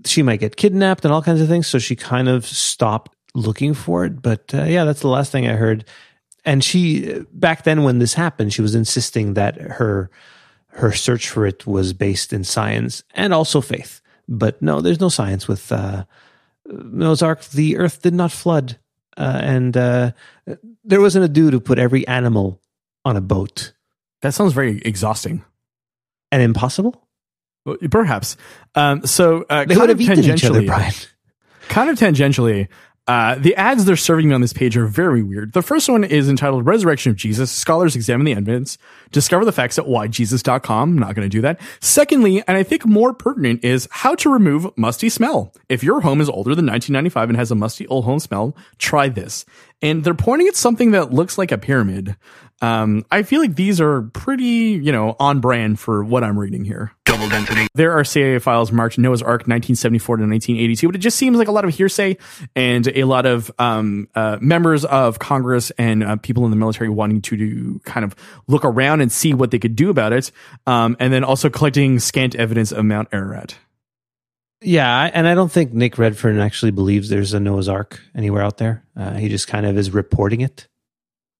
[0.04, 3.72] she might get kidnapped and all kinds of things, so she kind of stopped looking
[3.72, 4.20] for it.
[4.20, 5.86] But uh, yeah, that's the last thing I heard.
[6.44, 10.10] And she back then when this happened, she was insisting that her
[10.74, 14.00] her search for it was based in science and also faith.
[14.28, 16.04] But no, there's no science with uh,
[16.66, 17.44] Noah's Ark.
[17.44, 18.78] The Earth did not flood,
[19.16, 20.12] uh, and uh,
[20.84, 22.60] there wasn't a dude who put every animal
[23.04, 23.72] on a boat.
[24.20, 25.44] that sounds very exhausting.
[26.30, 27.06] And impossible.
[27.66, 28.36] Well, Perhaps.
[28.74, 30.92] Um, so uh, They kind would have eaten each other, Brian.
[31.68, 32.68] kind of tangentially,
[33.08, 35.52] uh, the ads they're serving me on this page are very weird.
[35.54, 37.50] The first one is entitled Resurrection of Jesus.
[37.50, 38.78] Scholars examine the evidence,
[39.10, 40.96] discover the facts at whyjesus.com.
[40.96, 41.60] Not going to do that.
[41.80, 45.52] Secondly, and I think more pertinent is how to remove musty smell.
[45.68, 49.08] If your home is older than 1995 and has a musty old home smell, try
[49.08, 49.44] this.
[49.80, 52.16] And they're pointing at something that looks like a pyramid.
[52.60, 56.64] Um, I feel like these are pretty, you know, on brand for what I'm reading
[56.64, 56.92] here.
[57.12, 57.66] Double density.
[57.74, 61.46] There are CIA files marked Noah's Ark 1974 to 1982, but it just seems like
[61.46, 62.16] a lot of hearsay
[62.56, 66.88] and a lot of um, uh, members of Congress and uh, people in the military
[66.88, 70.32] wanting to, to kind of look around and see what they could do about it,
[70.66, 73.58] um, and then also collecting scant evidence of Mount Ararat.
[74.62, 78.56] Yeah, and I don't think Nick Redfern actually believes there's a Noah's Ark anywhere out
[78.56, 78.86] there.
[78.96, 80.66] Uh, he just kind of is reporting it.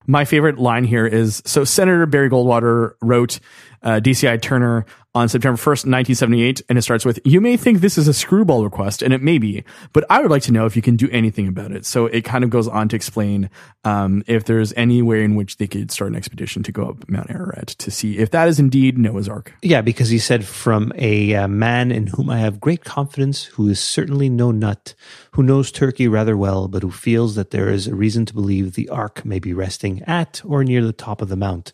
[0.07, 3.39] My favorite line here is so Senator Barry Goldwater wrote
[3.83, 7.99] uh, DCI Turner on September 1st, 1978, and it starts with, You may think this
[7.99, 10.75] is a screwball request, and it may be, but I would like to know if
[10.75, 11.85] you can do anything about it.
[11.85, 13.51] So it kind of goes on to explain
[13.85, 17.09] um, if there's any way in which they could start an expedition to go up
[17.11, 19.53] Mount Ararat to see if that is indeed Noah's Ark.
[19.61, 23.69] Yeah, because he said, from a uh, man in whom I have great confidence, who
[23.69, 24.95] is certainly no nut,
[25.33, 28.73] who knows Turkey rather well, but who feels that there is a reason to believe
[28.73, 31.73] the ark may be resting at or near the top of the mount.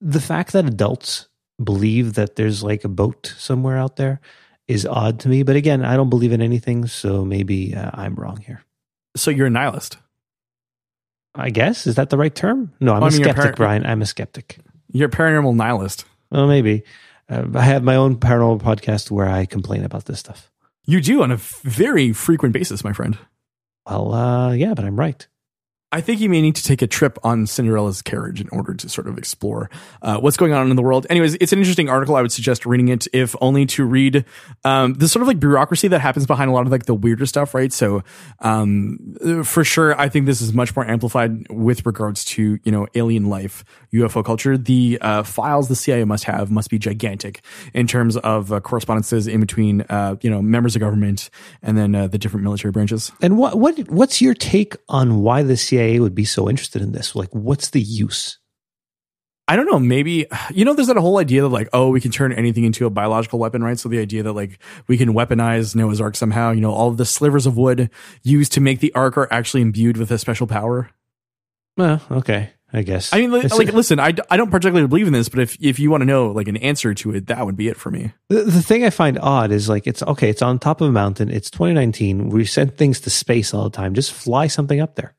[0.00, 1.28] The fact that adults
[1.64, 4.20] believe that there's like a boat somewhere out there
[4.68, 5.42] is odd to me.
[5.42, 8.62] But again, I don't believe in anything, so maybe uh, I'm wrong here.
[9.16, 9.98] So you're a nihilist.
[11.34, 12.72] I guess is that the right term?
[12.80, 13.86] No, I'm Well, I a mean, skeptic, par- Brian.
[13.86, 14.58] I'm a skeptic.
[14.92, 16.04] You're a paranormal nihilist.
[16.30, 16.82] Well, maybe.
[17.28, 20.50] Uh, I have my own paranormal podcast where I complain about this stuff.
[20.84, 23.16] You do on a very frequent basis, my friend.
[23.86, 25.26] Well, uh, yeah, but I'm right.
[25.92, 28.88] I think you may need to take a trip on Cinderella's carriage in order to
[28.88, 29.68] sort of explore
[30.00, 31.06] uh, what's going on in the world.
[31.10, 32.16] Anyways, it's an interesting article.
[32.16, 34.24] I would suggest reading it, if only to read
[34.64, 37.26] um, the sort of like bureaucracy that happens behind a lot of like the weirder
[37.26, 37.70] stuff, right?
[37.70, 38.02] So,
[38.40, 42.86] um, for sure, I think this is much more amplified with regards to you know
[42.94, 44.56] alien life, UFO culture.
[44.56, 49.26] The uh, files the CIA must have must be gigantic in terms of uh, correspondences
[49.26, 51.28] in between uh, you know members of government
[51.62, 53.12] and then uh, the different military branches.
[53.20, 56.92] And what what what's your take on why the CIA would be so interested in
[56.92, 57.14] this?
[57.14, 58.38] Like, what's the use?
[59.48, 59.78] I don't know.
[59.78, 62.86] Maybe you know, there's that whole idea of like, oh, we can turn anything into
[62.86, 63.78] a biological weapon, right?
[63.78, 66.52] So the idea that like we can weaponize Noah's Ark somehow.
[66.52, 67.90] You know, all of the slivers of wood
[68.22, 70.90] used to make the Ark are actually imbued with a special power.
[71.76, 73.12] Well, okay, I guess.
[73.12, 75.78] I mean, like, like, listen, I, I don't particularly believe in this, but if if
[75.78, 78.12] you want to know like an answer to it, that would be it for me.
[78.28, 80.28] The, the thing I find odd is like it's okay.
[80.28, 81.30] It's on top of a mountain.
[81.30, 82.28] It's 2019.
[82.28, 83.94] We send things to space all the time.
[83.94, 85.14] Just fly something up there.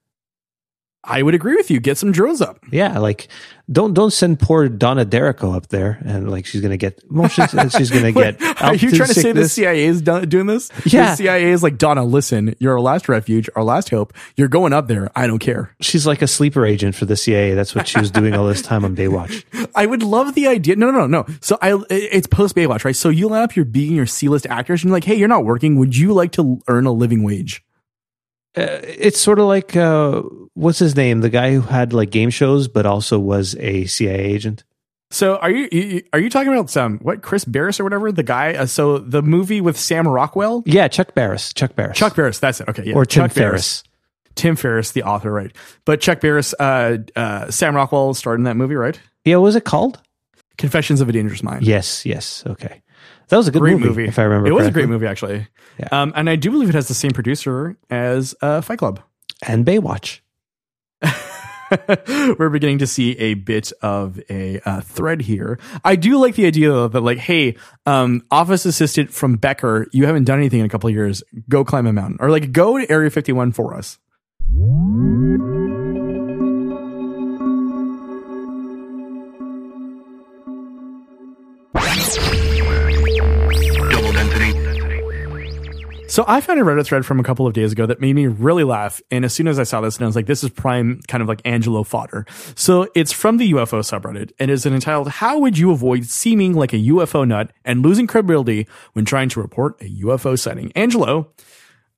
[1.05, 1.79] I would agree with you.
[1.79, 2.59] Get some drones up.
[2.71, 3.27] Yeah, like
[3.71, 7.47] don't don't send poor Donna D'Errico up there and like she's gonna get motion.
[7.69, 8.41] she's gonna get.
[8.61, 9.49] Are you trying to say the.
[9.49, 10.69] CIA is do- doing this?
[10.85, 11.11] Yeah.
[11.11, 14.13] The CIA is like, Donna, listen, you're our last refuge, our last hope.
[14.35, 15.11] You're going up there.
[15.15, 15.75] I don't care.
[15.81, 17.53] She's like a sleeper agent for the CIA.
[17.53, 19.43] That's what she was doing all this time on Baywatch.
[19.75, 20.75] I would love the idea.
[20.77, 21.35] No, no, no, no.
[21.41, 22.95] So I, it's post Baywatch, right?
[22.95, 25.15] So you line up your B and your C list actors and you're like, hey,
[25.15, 25.77] you're not working.
[25.77, 27.63] Would you like to earn a living wage?
[28.55, 30.21] Uh, it's sort of like uh,
[30.53, 31.21] what's his name?
[31.21, 34.63] The guy who had like game shows, but also was a CIA agent.
[35.09, 38.53] So are you, are you talking about some what Chris Barris or whatever the guy?
[38.55, 41.53] Uh, so the movie with Sam Rockwell, Yeah, Chuck Barris.
[41.53, 41.95] Chuck Barris.
[41.97, 42.39] Chuck Barris.
[42.39, 42.67] That's it.
[42.69, 42.95] Okay, yeah.
[42.95, 43.83] or Tim Chuck Ferriss.
[44.35, 45.51] Tim Ferriss, the author, right?
[45.85, 48.99] But Chuck Barris, uh, uh, Sam Rockwell starred in that movie, right?
[49.25, 49.99] Yeah, what was it called?
[50.57, 51.63] Confessions of a Dangerous Mind.
[51.63, 52.43] Yes, yes.
[52.47, 52.81] Okay,
[53.29, 54.05] that was a good great movie, movie.
[54.05, 54.47] if I remember.
[54.47, 55.47] it was a great movie actually.
[55.79, 55.87] Yeah.
[55.91, 59.01] Um, and I do believe it has the same producer as uh, Fight Club.
[59.45, 60.19] And Baywatch.
[62.37, 65.59] We're beginning to see a bit of a uh, thread here.
[65.83, 70.05] I do like the idea though, that like, hey, um, office assistant from Becker, you
[70.05, 71.23] haven't done anything in a couple of years.
[71.49, 73.97] Go climb a mountain, or like go to Area 51 for us.
[86.13, 88.27] So I found a Reddit thread from a couple of days ago that made me
[88.27, 89.01] really laugh.
[89.09, 91.23] And as soon as I saw this, and I was like, this is prime kind
[91.23, 92.27] of like Angelo fodder.
[92.53, 96.71] So it's from the UFO subreddit and is entitled, How Would You Avoid Seeming Like
[96.71, 100.71] a UFO Nut and Losing Credibility When Trying to Report a UFO Sighting?
[100.75, 101.31] Angelo,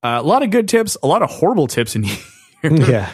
[0.01, 2.21] uh, a lot of good tips, a lot of horrible tips in here.
[2.63, 3.11] yeah.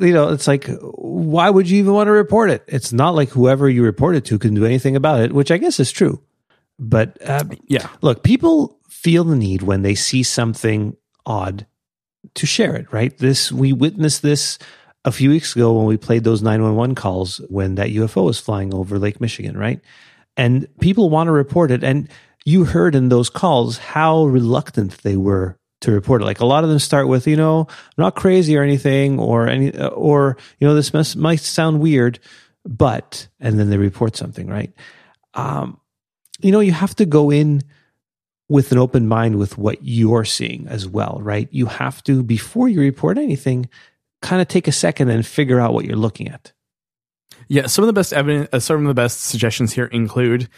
[0.00, 2.64] You know, it's like, why would you even want to report it?
[2.68, 5.58] It's not like whoever you report it to can do anything about it, which I
[5.58, 6.22] guess is true.
[6.78, 7.88] But uh, yeah.
[8.00, 10.96] look, people feel the need when they see something
[11.26, 11.66] odd
[12.34, 13.16] to share it, right?
[13.18, 14.58] This we witnessed this
[15.04, 18.74] a few weeks ago when we played those 911 calls when that UFO was flying
[18.74, 19.80] over Lake Michigan, right?
[20.36, 22.08] And people want to report it and
[22.44, 26.24] you heard in those calls how reluctant they were to report it.
[26.24, 29.48] Like a lot of them start with, you know, I'm not crazy or anything or
[29.48, 32.18] any or you know this must, might sound weird,
[32.64, 34.72] but and then they report something, right?
[35.34, 35.80] Um
[36.40, 37.62] you know, you have to go in
[38.48, 41.48] with an open mind with what you're seeing as well, right?
[41.50, 43.68] You have to, before you report anything,
[44.22, 46.52] kind of take a second and figure out what you're looking at.
[47.48, 50.48] Yeah, some of the best evidence, uh, some of the best suggestions here include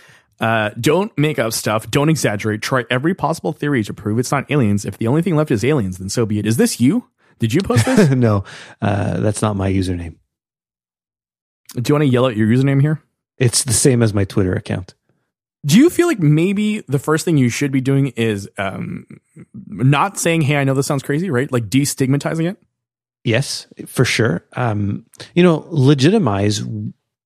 [0.40, 4.50] uh, don't make up stuff, don't exaggerate, try every possible theory to prove it's not
[4.50, 4.85] aliens.
[4.85, 6.46] If the only thing left is aliens, then so be it.
[6.46, 7.09] Is this you?
[7.38, 8.11] Did you post this?
[8.11, 8.44] no,
[8.81, 10.16] uh, that's not my username.
[11.74, 13.03] Do you want to yell out your username here?
[13.38, 14.94] It's the same as my Twitter account.
[15.64, 19.06] Do you feel like maybe the first thing you should be doing is um,
[19.54, 21.50] not saying, "Hey, I know this sounds crazy," right?
[21.52, 22.62] Like destigmatizing it.
[23.24, 24.46] Yes, for sure.
[24.54, 26.62] Um, you know, legitimize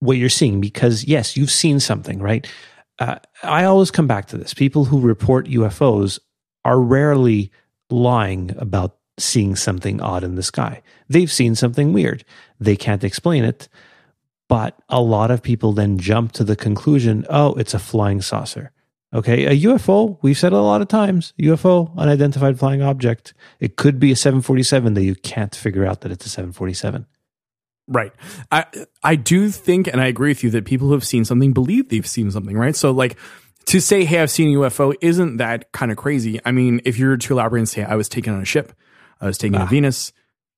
[0.01, 2.47] what you're seeing because yes, you've seen something, right?
[2.99, 4.55] Uh, I always come back to this.
[4.55, 6.19] People who report UFOs
[6.65, 7.51] are rarely
[7.91, 10.83] lying about seeing something odd in the sky.
[11.09, 12.25] They've seen something weird.
[12.59, 13.69] They can't explain it,
[14.49, 18.71] but a lot of people then jump to the conclusion, "Oh, it's a flying saucer."
[19.13, 23.33] Okay, a UFO, we've said it a lot of times, UFO, unidentified flying object.
[23.61, 27.07] It could be a 747 that you can't figure out that it's a 747.
[27.87, 28.13] Right.
[28.51, 28.65] I
[29.03, 31.91] I do think, and I agree with you that people who have seen something believe
[31.91, 32.57] they've seen something.
[32.57, 32.75] Right.
[32.75, 33.17] So like
[33.67, 36.41] to say, "Hey, I've seen a UFO," isn't that kind of crazy?
[36.45, 38.73] I mean, if you're to elaborate and say, "I was taken on a ship,
[39.21, 39.65] I was taken Ah.
[39.65, 40.13] to Venus,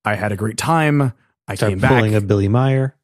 [0.05, 1.13] I had a great time,
[1.47, 2.96] I Start came back." pulling a Billy Meier.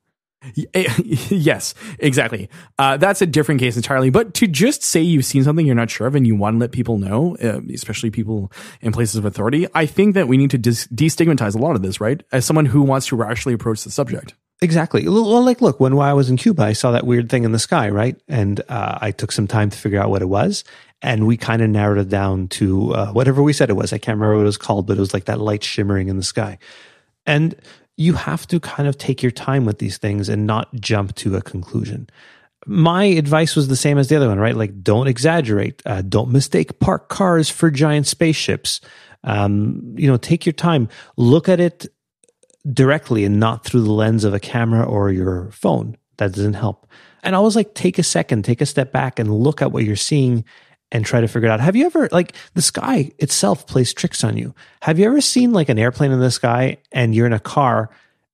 [0.75, 2.49] yes, exactly.
[2.79, 4.11] Uh, that's a different case entirely.
[4.11, 6.59] But to just say you've seen something you're not sure of and you want to
[6.59, 10.51] let people know, uh, especially people in places of authority, I think that we need
[10.51, 12.23] to dis- destigmatize a lot of this, right?
[12.33, 14.35] As someone who wants to rationally approach the subject.
[14.61, 15.09] Exactly.
[15.09, 17.59] Well, like, look, when I was in Cuba, I saw that weird thing in the
[17.59, 18.17] sky, right?
[18.29, 20.63] And uh, I took some time to figure out what it was.
[21.05, 23.93] And we kind of narrowed it down to uh, whatever we said it was.
[23.93, 26.17] I can't remember what it was called, but it was like that light shimmering in
[26.17, 26.59] the sky.
[27.27, 27.57] And
[27.97, 31.37] you have to kind of take your time with these things and not jump to
[31.37, 32.09] a conclusion.
[32.67, 34.57] My advice was the same as the other one, right?
[34.57, 35.83] Like, don't exaggerate.
[35.85, 38.81] Uh, don't mistake parked cars for giant spaceships.
[39.25, 40.89] Um, you know, take your time.
[41.17, 41.87] Look at it
[42.73, 45.97] directly and not through the lens of a camera or your phone.
[46.19, 46.87] That doesn't help.
[47.25, 49.97] And always like take a second, take a step back and look at what you're
[49.97, 50.45] seeing
[50.93, 51.61] and try to figure it out.
[51.61, 54.55] Have you ever like the sky itself plays tricks on you?
[54.83, 57.91] Have you ever seen like an airplane in the sky and you're in a car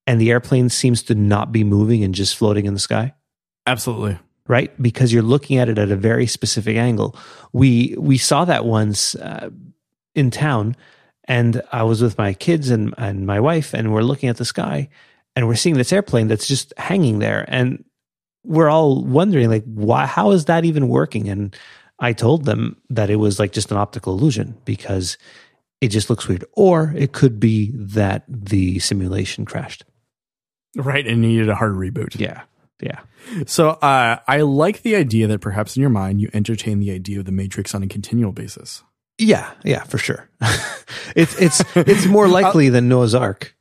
[0.06, 3.14] and the airplane seems to not be moving and just floating in the sky?
[3.66, 4.18] Absolutely.
[4.48, 4.70] Right?
[4.82, 7.16] Because you're looking at it at a very specific angle.
[7.52, 9.50] We we saw that once uh,
[10.14, 10.76] in town
[11.24, 14.44] and I was with my kids and and my wife and we're looking at the
[14.44, 14.88] sky
[15.36, 17.84] and we're seeing this airplane that's just hanging there and
[18.42, 21.54] we're all wondering like why how is that even working and
[21.98, 25.18] I told them that it was like just an optical illusion because
[25.80, 26.44] it just looks weird.
[26.52, 29.84] Or it could be that the simulation crashed.
[30.76, 31.06] Right.
[31.06, 32.18] And needed a hard reboot.
[32.18, 32.42] Yeah.
[32.80, 33.00] Yeah.
[33.46, 37.18] So uh, I like the idea that perhaps in your mind you entertain the idea
[37.18, 38.84] of the Matrix on a continual basis.
[39.18, 40.28] Yeah, yeah, for sure.
[41.16, 43.56] it's it's it's more likely than Noah's Ark.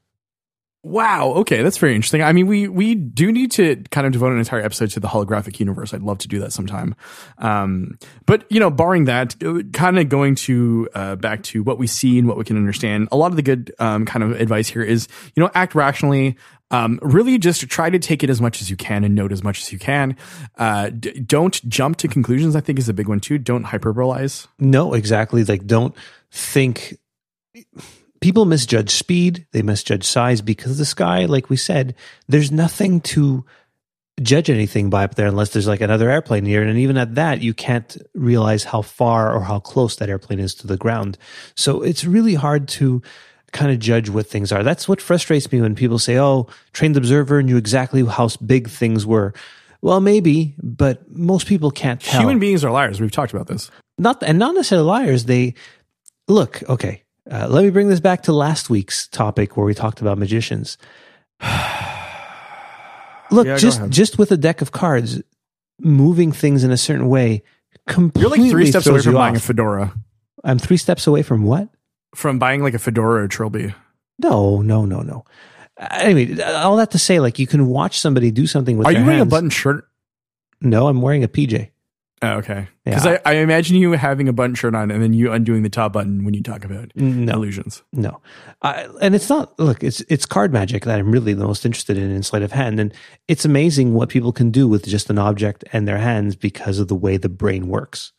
[0.87, 1.33] Wow.
[1.33, 2.23] Okay, that's very interesting.
[2.23, 5.07] I mean, we we do need to kind of devote an entire episode to the
[5.09, 5.93] holographic universe.
[5.93, 6.95] I'd love to do that sometime.
[7.39, 11.77] Um, but you know, barring that, uh, kind of going to uh, back to what
[11.77, 13.09] we see and what we can understand.
[13.11, 16.37] A lot of the good um, kind of advice here is, you know, act rationally.
[16.71, 19.43] Um, really just try to take it as much as you can and note as
[19.43, 20.15] much as you can.
[20.57, 22.55] Uh, d- don't jump to conclusions.
[22.55, 23.37] I think is a big one too.
[23.37, 24.47] Don't hyperbolize.
[24.57, 25.43] No, exactly.
[25.43, 25.93] Like, don't
[26.31, 26.97] think
[28.19, 31.95] people misjudge speed, they misjudge size because the sky, like we said,
[32.27, 33.45] there's nothing to
[34.21, 36.63] judge anything by up there unless there's like another airplane here.
[36.63, 40.55] And even at that, you can't realize how far or how close that airplane is
[40.55, 41.17] to the ground.
[41.55, 43.01] So it's really hard to
[43.51, 44.63] kind of judge what things are.
[44.63, 49.05] That's what frustrates me when people say, oh, trained observer knew exactly how big things
[49.05, 49.33] were.
[49.81, 52.19] Well, maybe, but most people can't tell.
[52.21, 52.99] Human beings are liars.
[52.99, 53.69] We've talked about this.
[53.99, 55.25] Not and not necessarily liars.
[55.25, 55.53] They
[56.27, 57.03] look okay.
[57.29, 60.77] Uh, let me bring this back to last week's topic where we talked about magicians.
[63.29, 65.21] Look, Yeah, just just with a deck of cards,
[65.79, 67.43] moving things in a certain way
[67.87, 68.21] completely.
[68.39, 69.93] You're like three steps away from buying a fedora.
[70.43, 71.67] I'm three steps away from what?
[72.15, 73.73] From buying like a fedora or trilby.
[74.19, 75.25] No, no, no, no.
[75.77, 78.87] Uh, Anyway, all that to say, like you can watch somebody do something with.
[78.87, 79.87] Are you wearing a button shirt?
[80.61, 81.69] No, I'm wearing a PJ.
[82.21, 82.67] Oh, okay.
[82.83, 83.19] Because Yeah.
[83.25, 85.93] I, I imagine you having a button shirt on and then you undoing the top
[85.93, 87.83] button when you talk about No, illusions.
[87.93, 88.21] No,
[88.63, 89.57] I, and it's not.
[89.59, 92.51] Look, it's it's card magic that I'm really the most interested in in sleight of
[92.51, 92.91] hand, and
[93.27, 96.87] it's amazing what people can do with just an object and their hands because of
[96.87, 98.13] the way the brain works.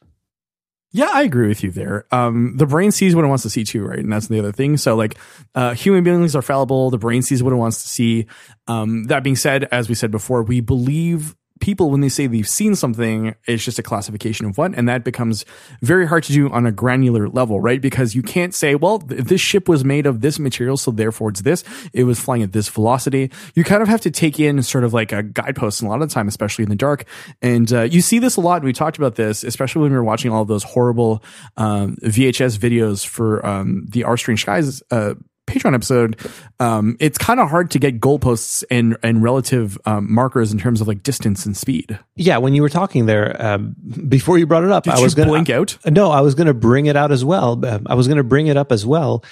[0.90, 2.06] Yeah, I agree with you there.
[2.10, 3.98] Um, the brain sees what it wants to see too, right?
[3.98, 4.78] And that's the other thing.
[4.78, 5.18] So like,
[5.54, 6.88] uh, human beings are fallible.
[6.90, 8.26] The brain sees what it wants to see.
[8.68, 12.48] Um, that being said, as we said before, we believe people when they say they've
[12.48, 15.44] seen something, it's just a classification of what, and that becomes
[15.82, 17.80] very hard to do on a granular level, right?
[17.80, 21.30] Because you can't say, well, th- this ship was made of this material, so therefore
[21.30, 21.64] it's this.
[21.92, 23.30] It was flying at this velocity.
[23.54, 26.02] You kind of have to take in sort of like a guidepost, and a lot
[26.02, 27.04] of the time, especially in the dark.
[27.42, 28.62] And uh, you see this a lot.
[28.62, 31.22] We talked about this, especially when we were watching all those horrible
[31.56, 34.82] um, VHS videos for um, the Our Strange Skies.
[34.90, 35.14] Uh,
[35.48, 36.18] Patreon episode,
[36.60, 40.80] um, it's kind of hard to get goalposts and and relative um, markers in terms
[40.80, 41.98] of like distance and speed.
[42.16, 43.74] Yeah, when you were talking there um,
[44.08, 45.76] before you brought it up, Did I was going blink out?
[45.86, 47.64] No, I was going to bring it out as well.
[47.66, 49.24] Um, I was going to bring it up as well.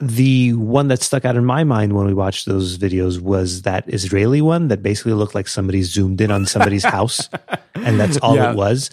[0.00, 3.84] The one that stuck out in my mind when we watched those videos was that
[3.86, 7.28] Israeli one that basically looked like somebody zoomed in on somebody's house,
[7.74, 8.50] and that's all Yeah.
[8.50, 8.90] it was.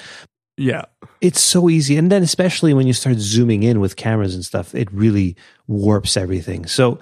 [0.58, 0.84] Yeah,
[1.22, 4.74] It's so easy, and then especially when you start zooming in with cameras and stuff,
[4.74, 5.36] it really
[5.68, 6.66] warps everything.
[6.66, 7.00] So,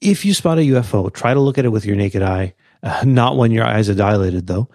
[0.00, 3.02] if you spot a UFO, try to look at it with your naked eye, uh,
[3.06, 4.68] not when your eyes are dilated though,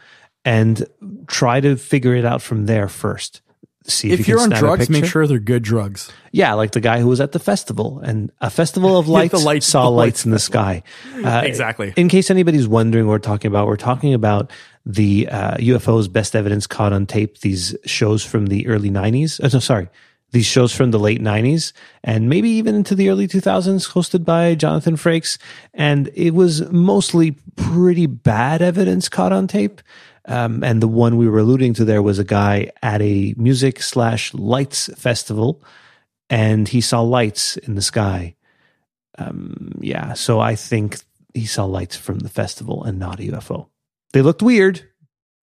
[0.44, 0.86] and
[1.28, 3.42] try to figure it out from there first.
[3.88, 6.12] See if, if you you're can on drugs, make sure they're good drugs.
[6.32, 9.38] Yeah, like the guy who was at the festival and a festival of lights, the
[9.40, 10.82] lights- saw lights lights in the sky.
[11.24, 11.94] Uh, Exactly.
[11.96, 14.52] In case anybody's wondering what we're talking about, we're talking about
[14.88, 17.40] the uh, UFOs best evidence caught on tape.
[17.40, 19.40] These shows from the early '90s.
[19.44, 19.88] Oh, no, sorry,
[20.32, 21.72] these shows from the late '90s
[22.04, 25.38] and maybe even into the early 2000s, hosted by Jonathan Frakes.
[25.74, 29.82] And it was mostly pretty bad evidence caught on tape.
[30.28, 33.82] Um, and the one we were alluding to there was a guy at a music
[33.82, 35.64] slash lights festival,
[36.30, 38.36] and he saw lights in the sky.
[39.18, 40.98] Um, yeah, so I think
[41.34, 43.68] he saw lights from the festival and not a UFO.
[44.14, 44.90] They looked weird.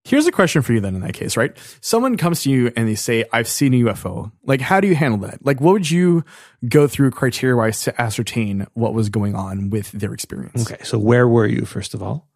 [0.05, 1.57] Here's a question for you then in that case, right?
[1.81, 4.33] Someone comes to you and they say, I've seen a UFO.
[4.45, 5.45] Like, how do you handle that?
[5.47, 6.25] Like, what would you
[6.69, 10.69] go through criteria wise to ascertain what was going on with their experience?
[10.69, 12.29] Okay, so where were you, first of all?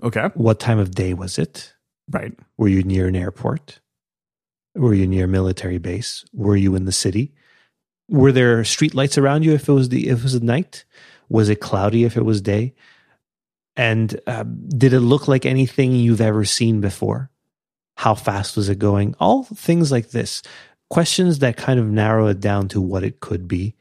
[0.00, 0.30] Okay.
[0.34, 1.72] What time of day was it?
[2.10, 2.32] Right.
[2.56, 3.80] Were you near an airport?
[4.74, 6.24] Were you near a military base?
[6.32, 7.32] Were you in the city?
[8.08, 10.84] Were there street lights around you if it was the if it was night?
[11.28, 12.74] Was it cloudy if it was day?
[13.76, 17.30] And uh, did it look like anything you've ever seen before?
[17.96, 19.14] How fast was it going?
[19.20, 20.42] All things like this.
[20.90, 23.74] Questions that kind of narrow it down to what it could be.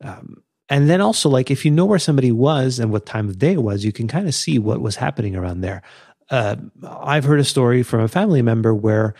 [0.00, 3.38] Um, and then also, like, if you know where somebody was and what time of
[3.38, 5.82] day it was, you can kind of see what was happening around there.
[6.30, 6.56] Uh,
[6.86, 9.14] I've heard a story from a family member where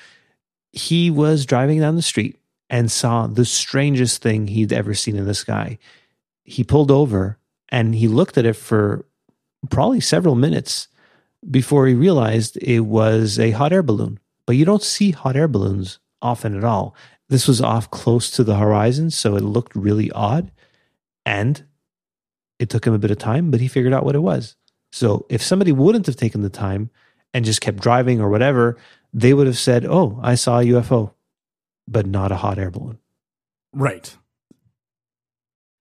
[0.73, 2.39] he was driving down the street
[2.71, 5.79] and saw the strangest thing he'd ever seen in the sky.
[6.45, 7.39] He pulled over
[7.69, 9.05] and he looked at it for
[9.71, 10.89] probably several minutes
[11.51, 14.19] before he realized it was a hot air balloon.
[14.47, 16.95] But you don't see hot air balloons often at all.
[17.29, 20.51] This was off close to the horizon, so it looked really odd.
[21.25, 21.65] And
[22.59, 24.57] it took him a bit of time, but he figured out what it was.
[24.95, 26.89] So if somebody wouldn't have taken the time
[27.33, 28.77] and just kept driving or whatever,
[29.13, 31.15] they would have said, Oh, I saw a UFO,
[31.89, 32.99] but not a hot air balloon.
[33.73, 34.17] Right.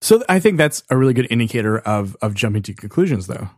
[0.01, 3.51] So I think that's a really good indicator of of jumping to conclusions though.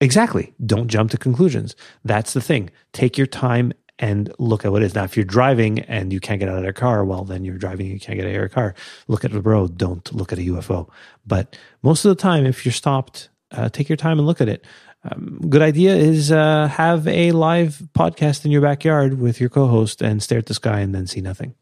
[0.00, 0.54] Exactly.
[0.64, 1.76] Don't jump to conclusions.
[2.02, 2.70] That's the thing.
[2.94, 4.94] Take your time and look at what it is.
[4.94, 7.58] Now, if you're driving and you can't get out of your car, well, then you're
[7.58, 8.74] driving and you can't get out of your car.
[9.08, 9.76] Look at the road.
[9.76, 10.88] Don't look at a UFO.
[11.26, 14.48] But most of the time, if you're stopped, uh, take your time and look at
[14.48, 14.64] it.
[15.06, 20.02] Um, good idea is uh, have a live podcast in your backyard with your co-host
[20.02, 21.54] and stare at the sky and then see nothing.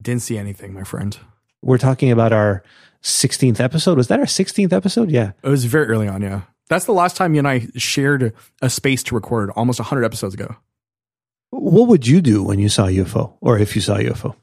[0.00, 1.18] Didn't see anything, my friend.
[1.62, 2.62] We're talking about our
[3.02, 3.96] 16th episode.
[3.96, 5.10] Was that our 16th episode?
[5.10, 5.32] Yeah.
[5.42, 6.42] It was very early on, yeah.
[6.68, 10.34] That's the last time you and I shared a space to record almost 100 episodes
[10.34, 10.56] ago.
[11.50, 14.34] What would you do when you saw a UFO or if you saw a UFO?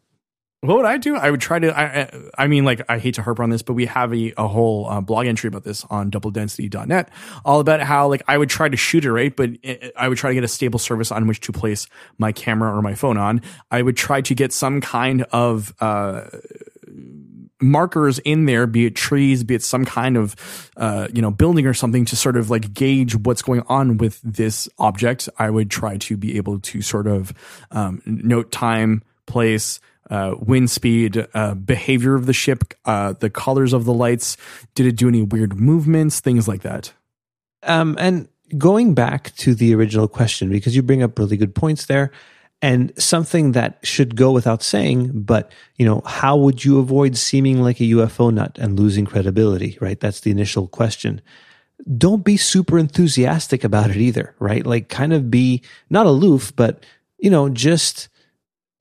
[0.63, 1.17] What would I do?
[1.17, 1.77] I would try to.
[1.77, 4.47] I, I mean, like, I hate to harp on this, but we have a, a
[4.47, 7.09] whole uh, blog entry about this on doubledensity.net,
[7.43, 10.17] all about how, like, I would try to shoot it right, but it, I would
[10.17, 11.87] try to get a stable service on which to place
[12.17, 13.41] my camera or my phone on.
[13.71, 16.29] I would try to get some kind of uh,
[17.59, 21.67] markers in there, be it trees, be it some kind of, uh, you know, building
[21.67, 25.27] or something to sort of like gauge what's going on with this object.
[25.37, 27.33] I would try to be able to sort of
[27.71, 33.73] um, note time, place, uh, wind speed, uh, behavior of the ship, uh, the colors
[33.73, 34.37] of the lights.
[34.75, 36.19] Did it do any weird movements?
[36.19, 36.93] Things like that.
[37.63, 38.27] Um, and
[38.57, 42.11] going back to the original question, because you bring up really good points there,
[42.61, 47.61] and something that should go without saying, but you know, how would you avoid seeming
[47.61, 49.77] like a UFO nut and losing credibility?
[49.81, 49.99] Right?
[49.99, 51.21] That's the initial question.
[51.97, 54.65] Don't be super enthusiastic about it either, right?
[54.65, 56.85] Like, kind of be not aloof, but
[57.17, 58.07] you know, just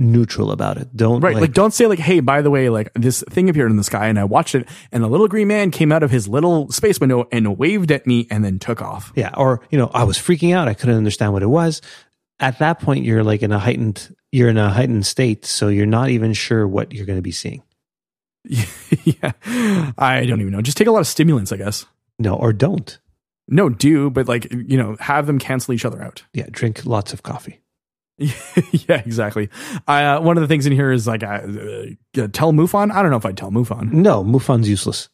[0.02, 0.94] neutral about it.
[0.96, 1.34] Don't right.
[1.34, 3.84] Like, like, don't say like, hey, by the way, like this thing appeared in the
[3.84, 6.70] sky and I watched it and a little green man came out of his little
[6.70, 9.12] space window and waved at me and then took off.
[9.14, 9.32] Yeah.
[9.36, 10.68] Or, you know, I was freaking out.
[10.68, 11.80] I couldn't understand what it was.
[12.40, 15.44] At that point, you're like in a heightened, you're in a heightened state.
[15.44, 17.62] So you're not even sure what you're going to be seeing.
[18.44, 19.32] yeah.
[19.96, 20.62] I don't even know.
[20.62, 21.86] Just take a lot of stimulants, I guess.
[22.18, 22.98] No, or don't.
[23.48, 26.24] No, do, but like, you know, have them cancel each other out.
[26.32, 26.46] Yeah.
[26.50, 27.61] Drink lots of coffee.
[28.88, 29.48] yeah, exactly.
[29.86, 32.92] Uh, one of the things in here is like, uh, uh, tell MUFON.
[32.92, 33.92] I don't know if I'd tell MUFON.
[33.92, 35.08] No, MUFON's useless.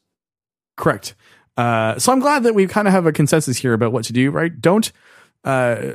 [0.77, 1.15] Correct.
[1.57, 4.13] Uh, so I'm glad that we kind of have a consensus here about what to
[4.13, 4.61] do, right?
[4.61, 4.93] Don't
[5.45, 5.93] uh,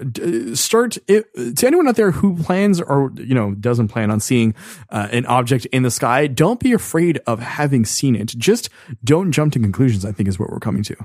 [0.53, 1.25] start it,
[1.57, 4.53] to anyone out there who plans or you know doesn't plan on seeing
[4.89, 6.27] uh, an object in the sky.
[6.27, 8.27] Don't be afraid of having seen it.
[8.29, 8.69] Just
[9.03, 10.05] don't jump to conclusions.
[10.05, 10.95] I think is what we're coming to.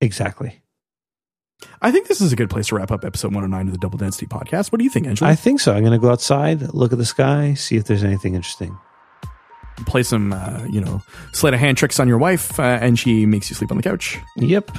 [0.00, 0.60] Exactly.
[1.82, 3.98] I think this is a good place to wrap up episode 109 of the Double
[3.98, 4.70] Density podcast.
[4.72, 5.30] What do you think, Angela?
[5.30, 5.74] I think so.
[5.74, 8.78] I'm going to go outside, look at the sky, see if there's anything interesting.
[9.86, 11.02] Play some, uh, you know,
[11.32, 13.82] sleight of hand tricks on your wife, uh, and she makes you sleep on the
[13.82, 14.18] couch.
[14.36, 14.70] Yep.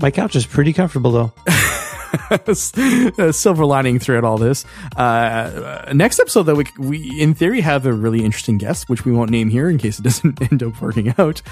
[0.00, 1.32] My couch is pretty comfortable, though.
[3.32, 4.64] silver lining throughout all this.
[4.96, 9.12] Uh, next episode, though, we, we in theory have a really interesting guest, which we
[9.12, 11.42] won't name here in case it doesn't end up working out.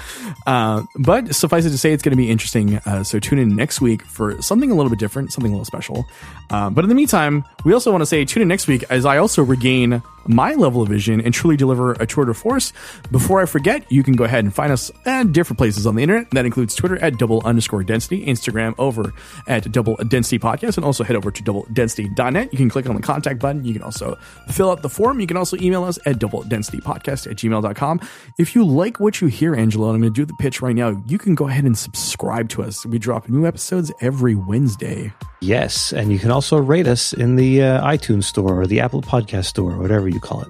[0.45, 2.77] Uh, but suffice it to say, it's going to be interesting.
[2.77, 5.65] Uh, so tune in next week for something a little bit different, something a little
[5.65, 6.05] special.
[6.49, 9.05] Uh, but in the meantime, we also want to say tune in next week as
[9.05, 12.73] I also regain my level of vision and truly deliver a tour de force.
[13.11, 16.03] Before I forget, you can go ahead and find us at different places on the
[16.03, 16.31] internet.
[16.31, 19.13] That includes Twitter at double underscore density, Instagram over
[19.47, 22.51] at double density podcast, and also head over to double density.net.
[22.51, 23.63] You can click on the contact button.
[23.65, 24.17] You can also
[24.49, 25.19] fill out the form.
[25.19, 28.01] You can also email us at double density podcast at gmail.com.
[28.37, 31.01] If you like what you hear, Angela, I'm going to do the pitch right now.
[31.07, 32.85] You can go ahead and subscribe to us.
[32.85, 35.13] We drop new episodes every Wednesday.
[35.41, 35.93] Yes.
[35.93, 39.45] And you can also rate us in the uh, iTunes store or the Apple Podcast
[39.45, 40.49] store or whatever you call it.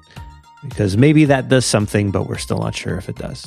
[0.64, 3.46] Because maybe that does something, but we're still not sure if it does.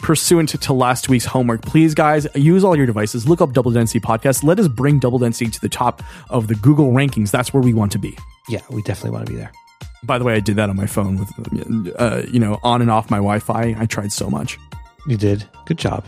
[0.00, 3.28] Pursuant to last week's homework, please, guys, use all your devices.
[3.28, 4.44] Look up Double Density Podcast.
[4.44, 7.30] Let us bring Double Density to the top of the Google rankings.
[7.30, 8.16] That's where we want to be.
[8.48, 9.52] Yeah, we definitely want to be there.
[10.04, 12.90] By the way, I did that on my phone with, uh, you know, on and
[12.90, 13.74] off my Wi Fi.
[13.78, 14.56] I tried so much.
[15.08, 15.44] You did.
[15.66, 16.04] Good job.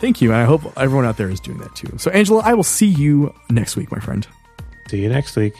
[0.00, 0.32] Thank you.
[0.32, 1.92] And I hope everyone out there is doing that too.
[1.98, 4.26] So, Angela, I will see you next week, my friend.
[4.88, 5.54] See you next week.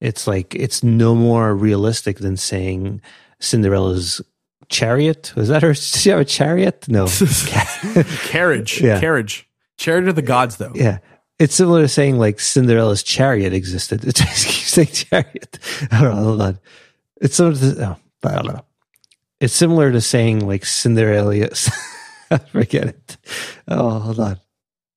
[0.00, 3.00] It's like it's no more realistic than saying
[3.40, 4.20] Cinderella's
[4.68, 5.32] chariot.
[5.36, 5.72] Was that her?
[5.72, 6.86] Did she have a chariot?
[6.88, 7.06] No,
[8.26, 8.80] carriage.
[8.80, 9.00] Yeah.
[9.00, 9.48] Carriage.
[9.76, 10.72] Chariot of the gods, though.
[10.74, 10.98] yeah.
[11.38, 14.04] It's similar to saying like Cinderella's chariot existed.
[14.08, 15.58] It just keeps saying chariot.
[15.92, 16.58] Hold on, hold on.
[17.20, 17.96] It's similar to oh,
[18.28, 18.64] I don't know.
[19.40, 21.48] It's similar to saying like Cinderella.
[22.52, 23.16] Forget it.
[23.68, 24.40] Oh, hold on.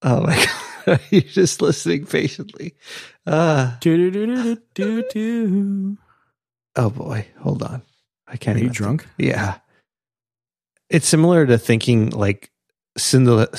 [0.02, 0.50] Oh my god,
[1.10, 2.76] you're just listening patiently.
[3.26, 3.76] Uh,
[6.76, 7.82] oh boy, hold on.
[8.28, 8.58] I can't.
[8.58, 9.08] Are you drunk?
[9.18, 9.58] Yeah.
[10.90, 12.52] It's similar to thinking like
[12.98, 13.48] Cinderella.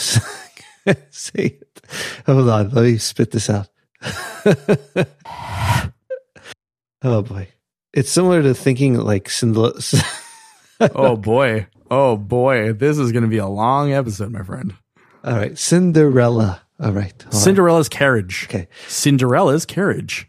[1.11, 1.81] Say it.
[2.27, 2.71] Hold on.
[2.71, 3.69] Let me spit this out.
[7.03, 7.49] oh boy.
[7.93, 9.81] It's similar to thinking like Cinderella.
[10.81, 11.67] Oh boy.
[11.91, 12.73] Oh boy.
[12.73, 14.75] This is going to be a long episode, my friend.
[15.23, 15.57] All right.
[15.57, 16.63] Cinderella.
[16.83, 17.15] All right.
[17.23, 17.41] hold on.
[17.41, 18.47] Cinderella's carriage.
[18.49, 18.69] Okay.
[18.89, 20.29] Cinderella's carriage.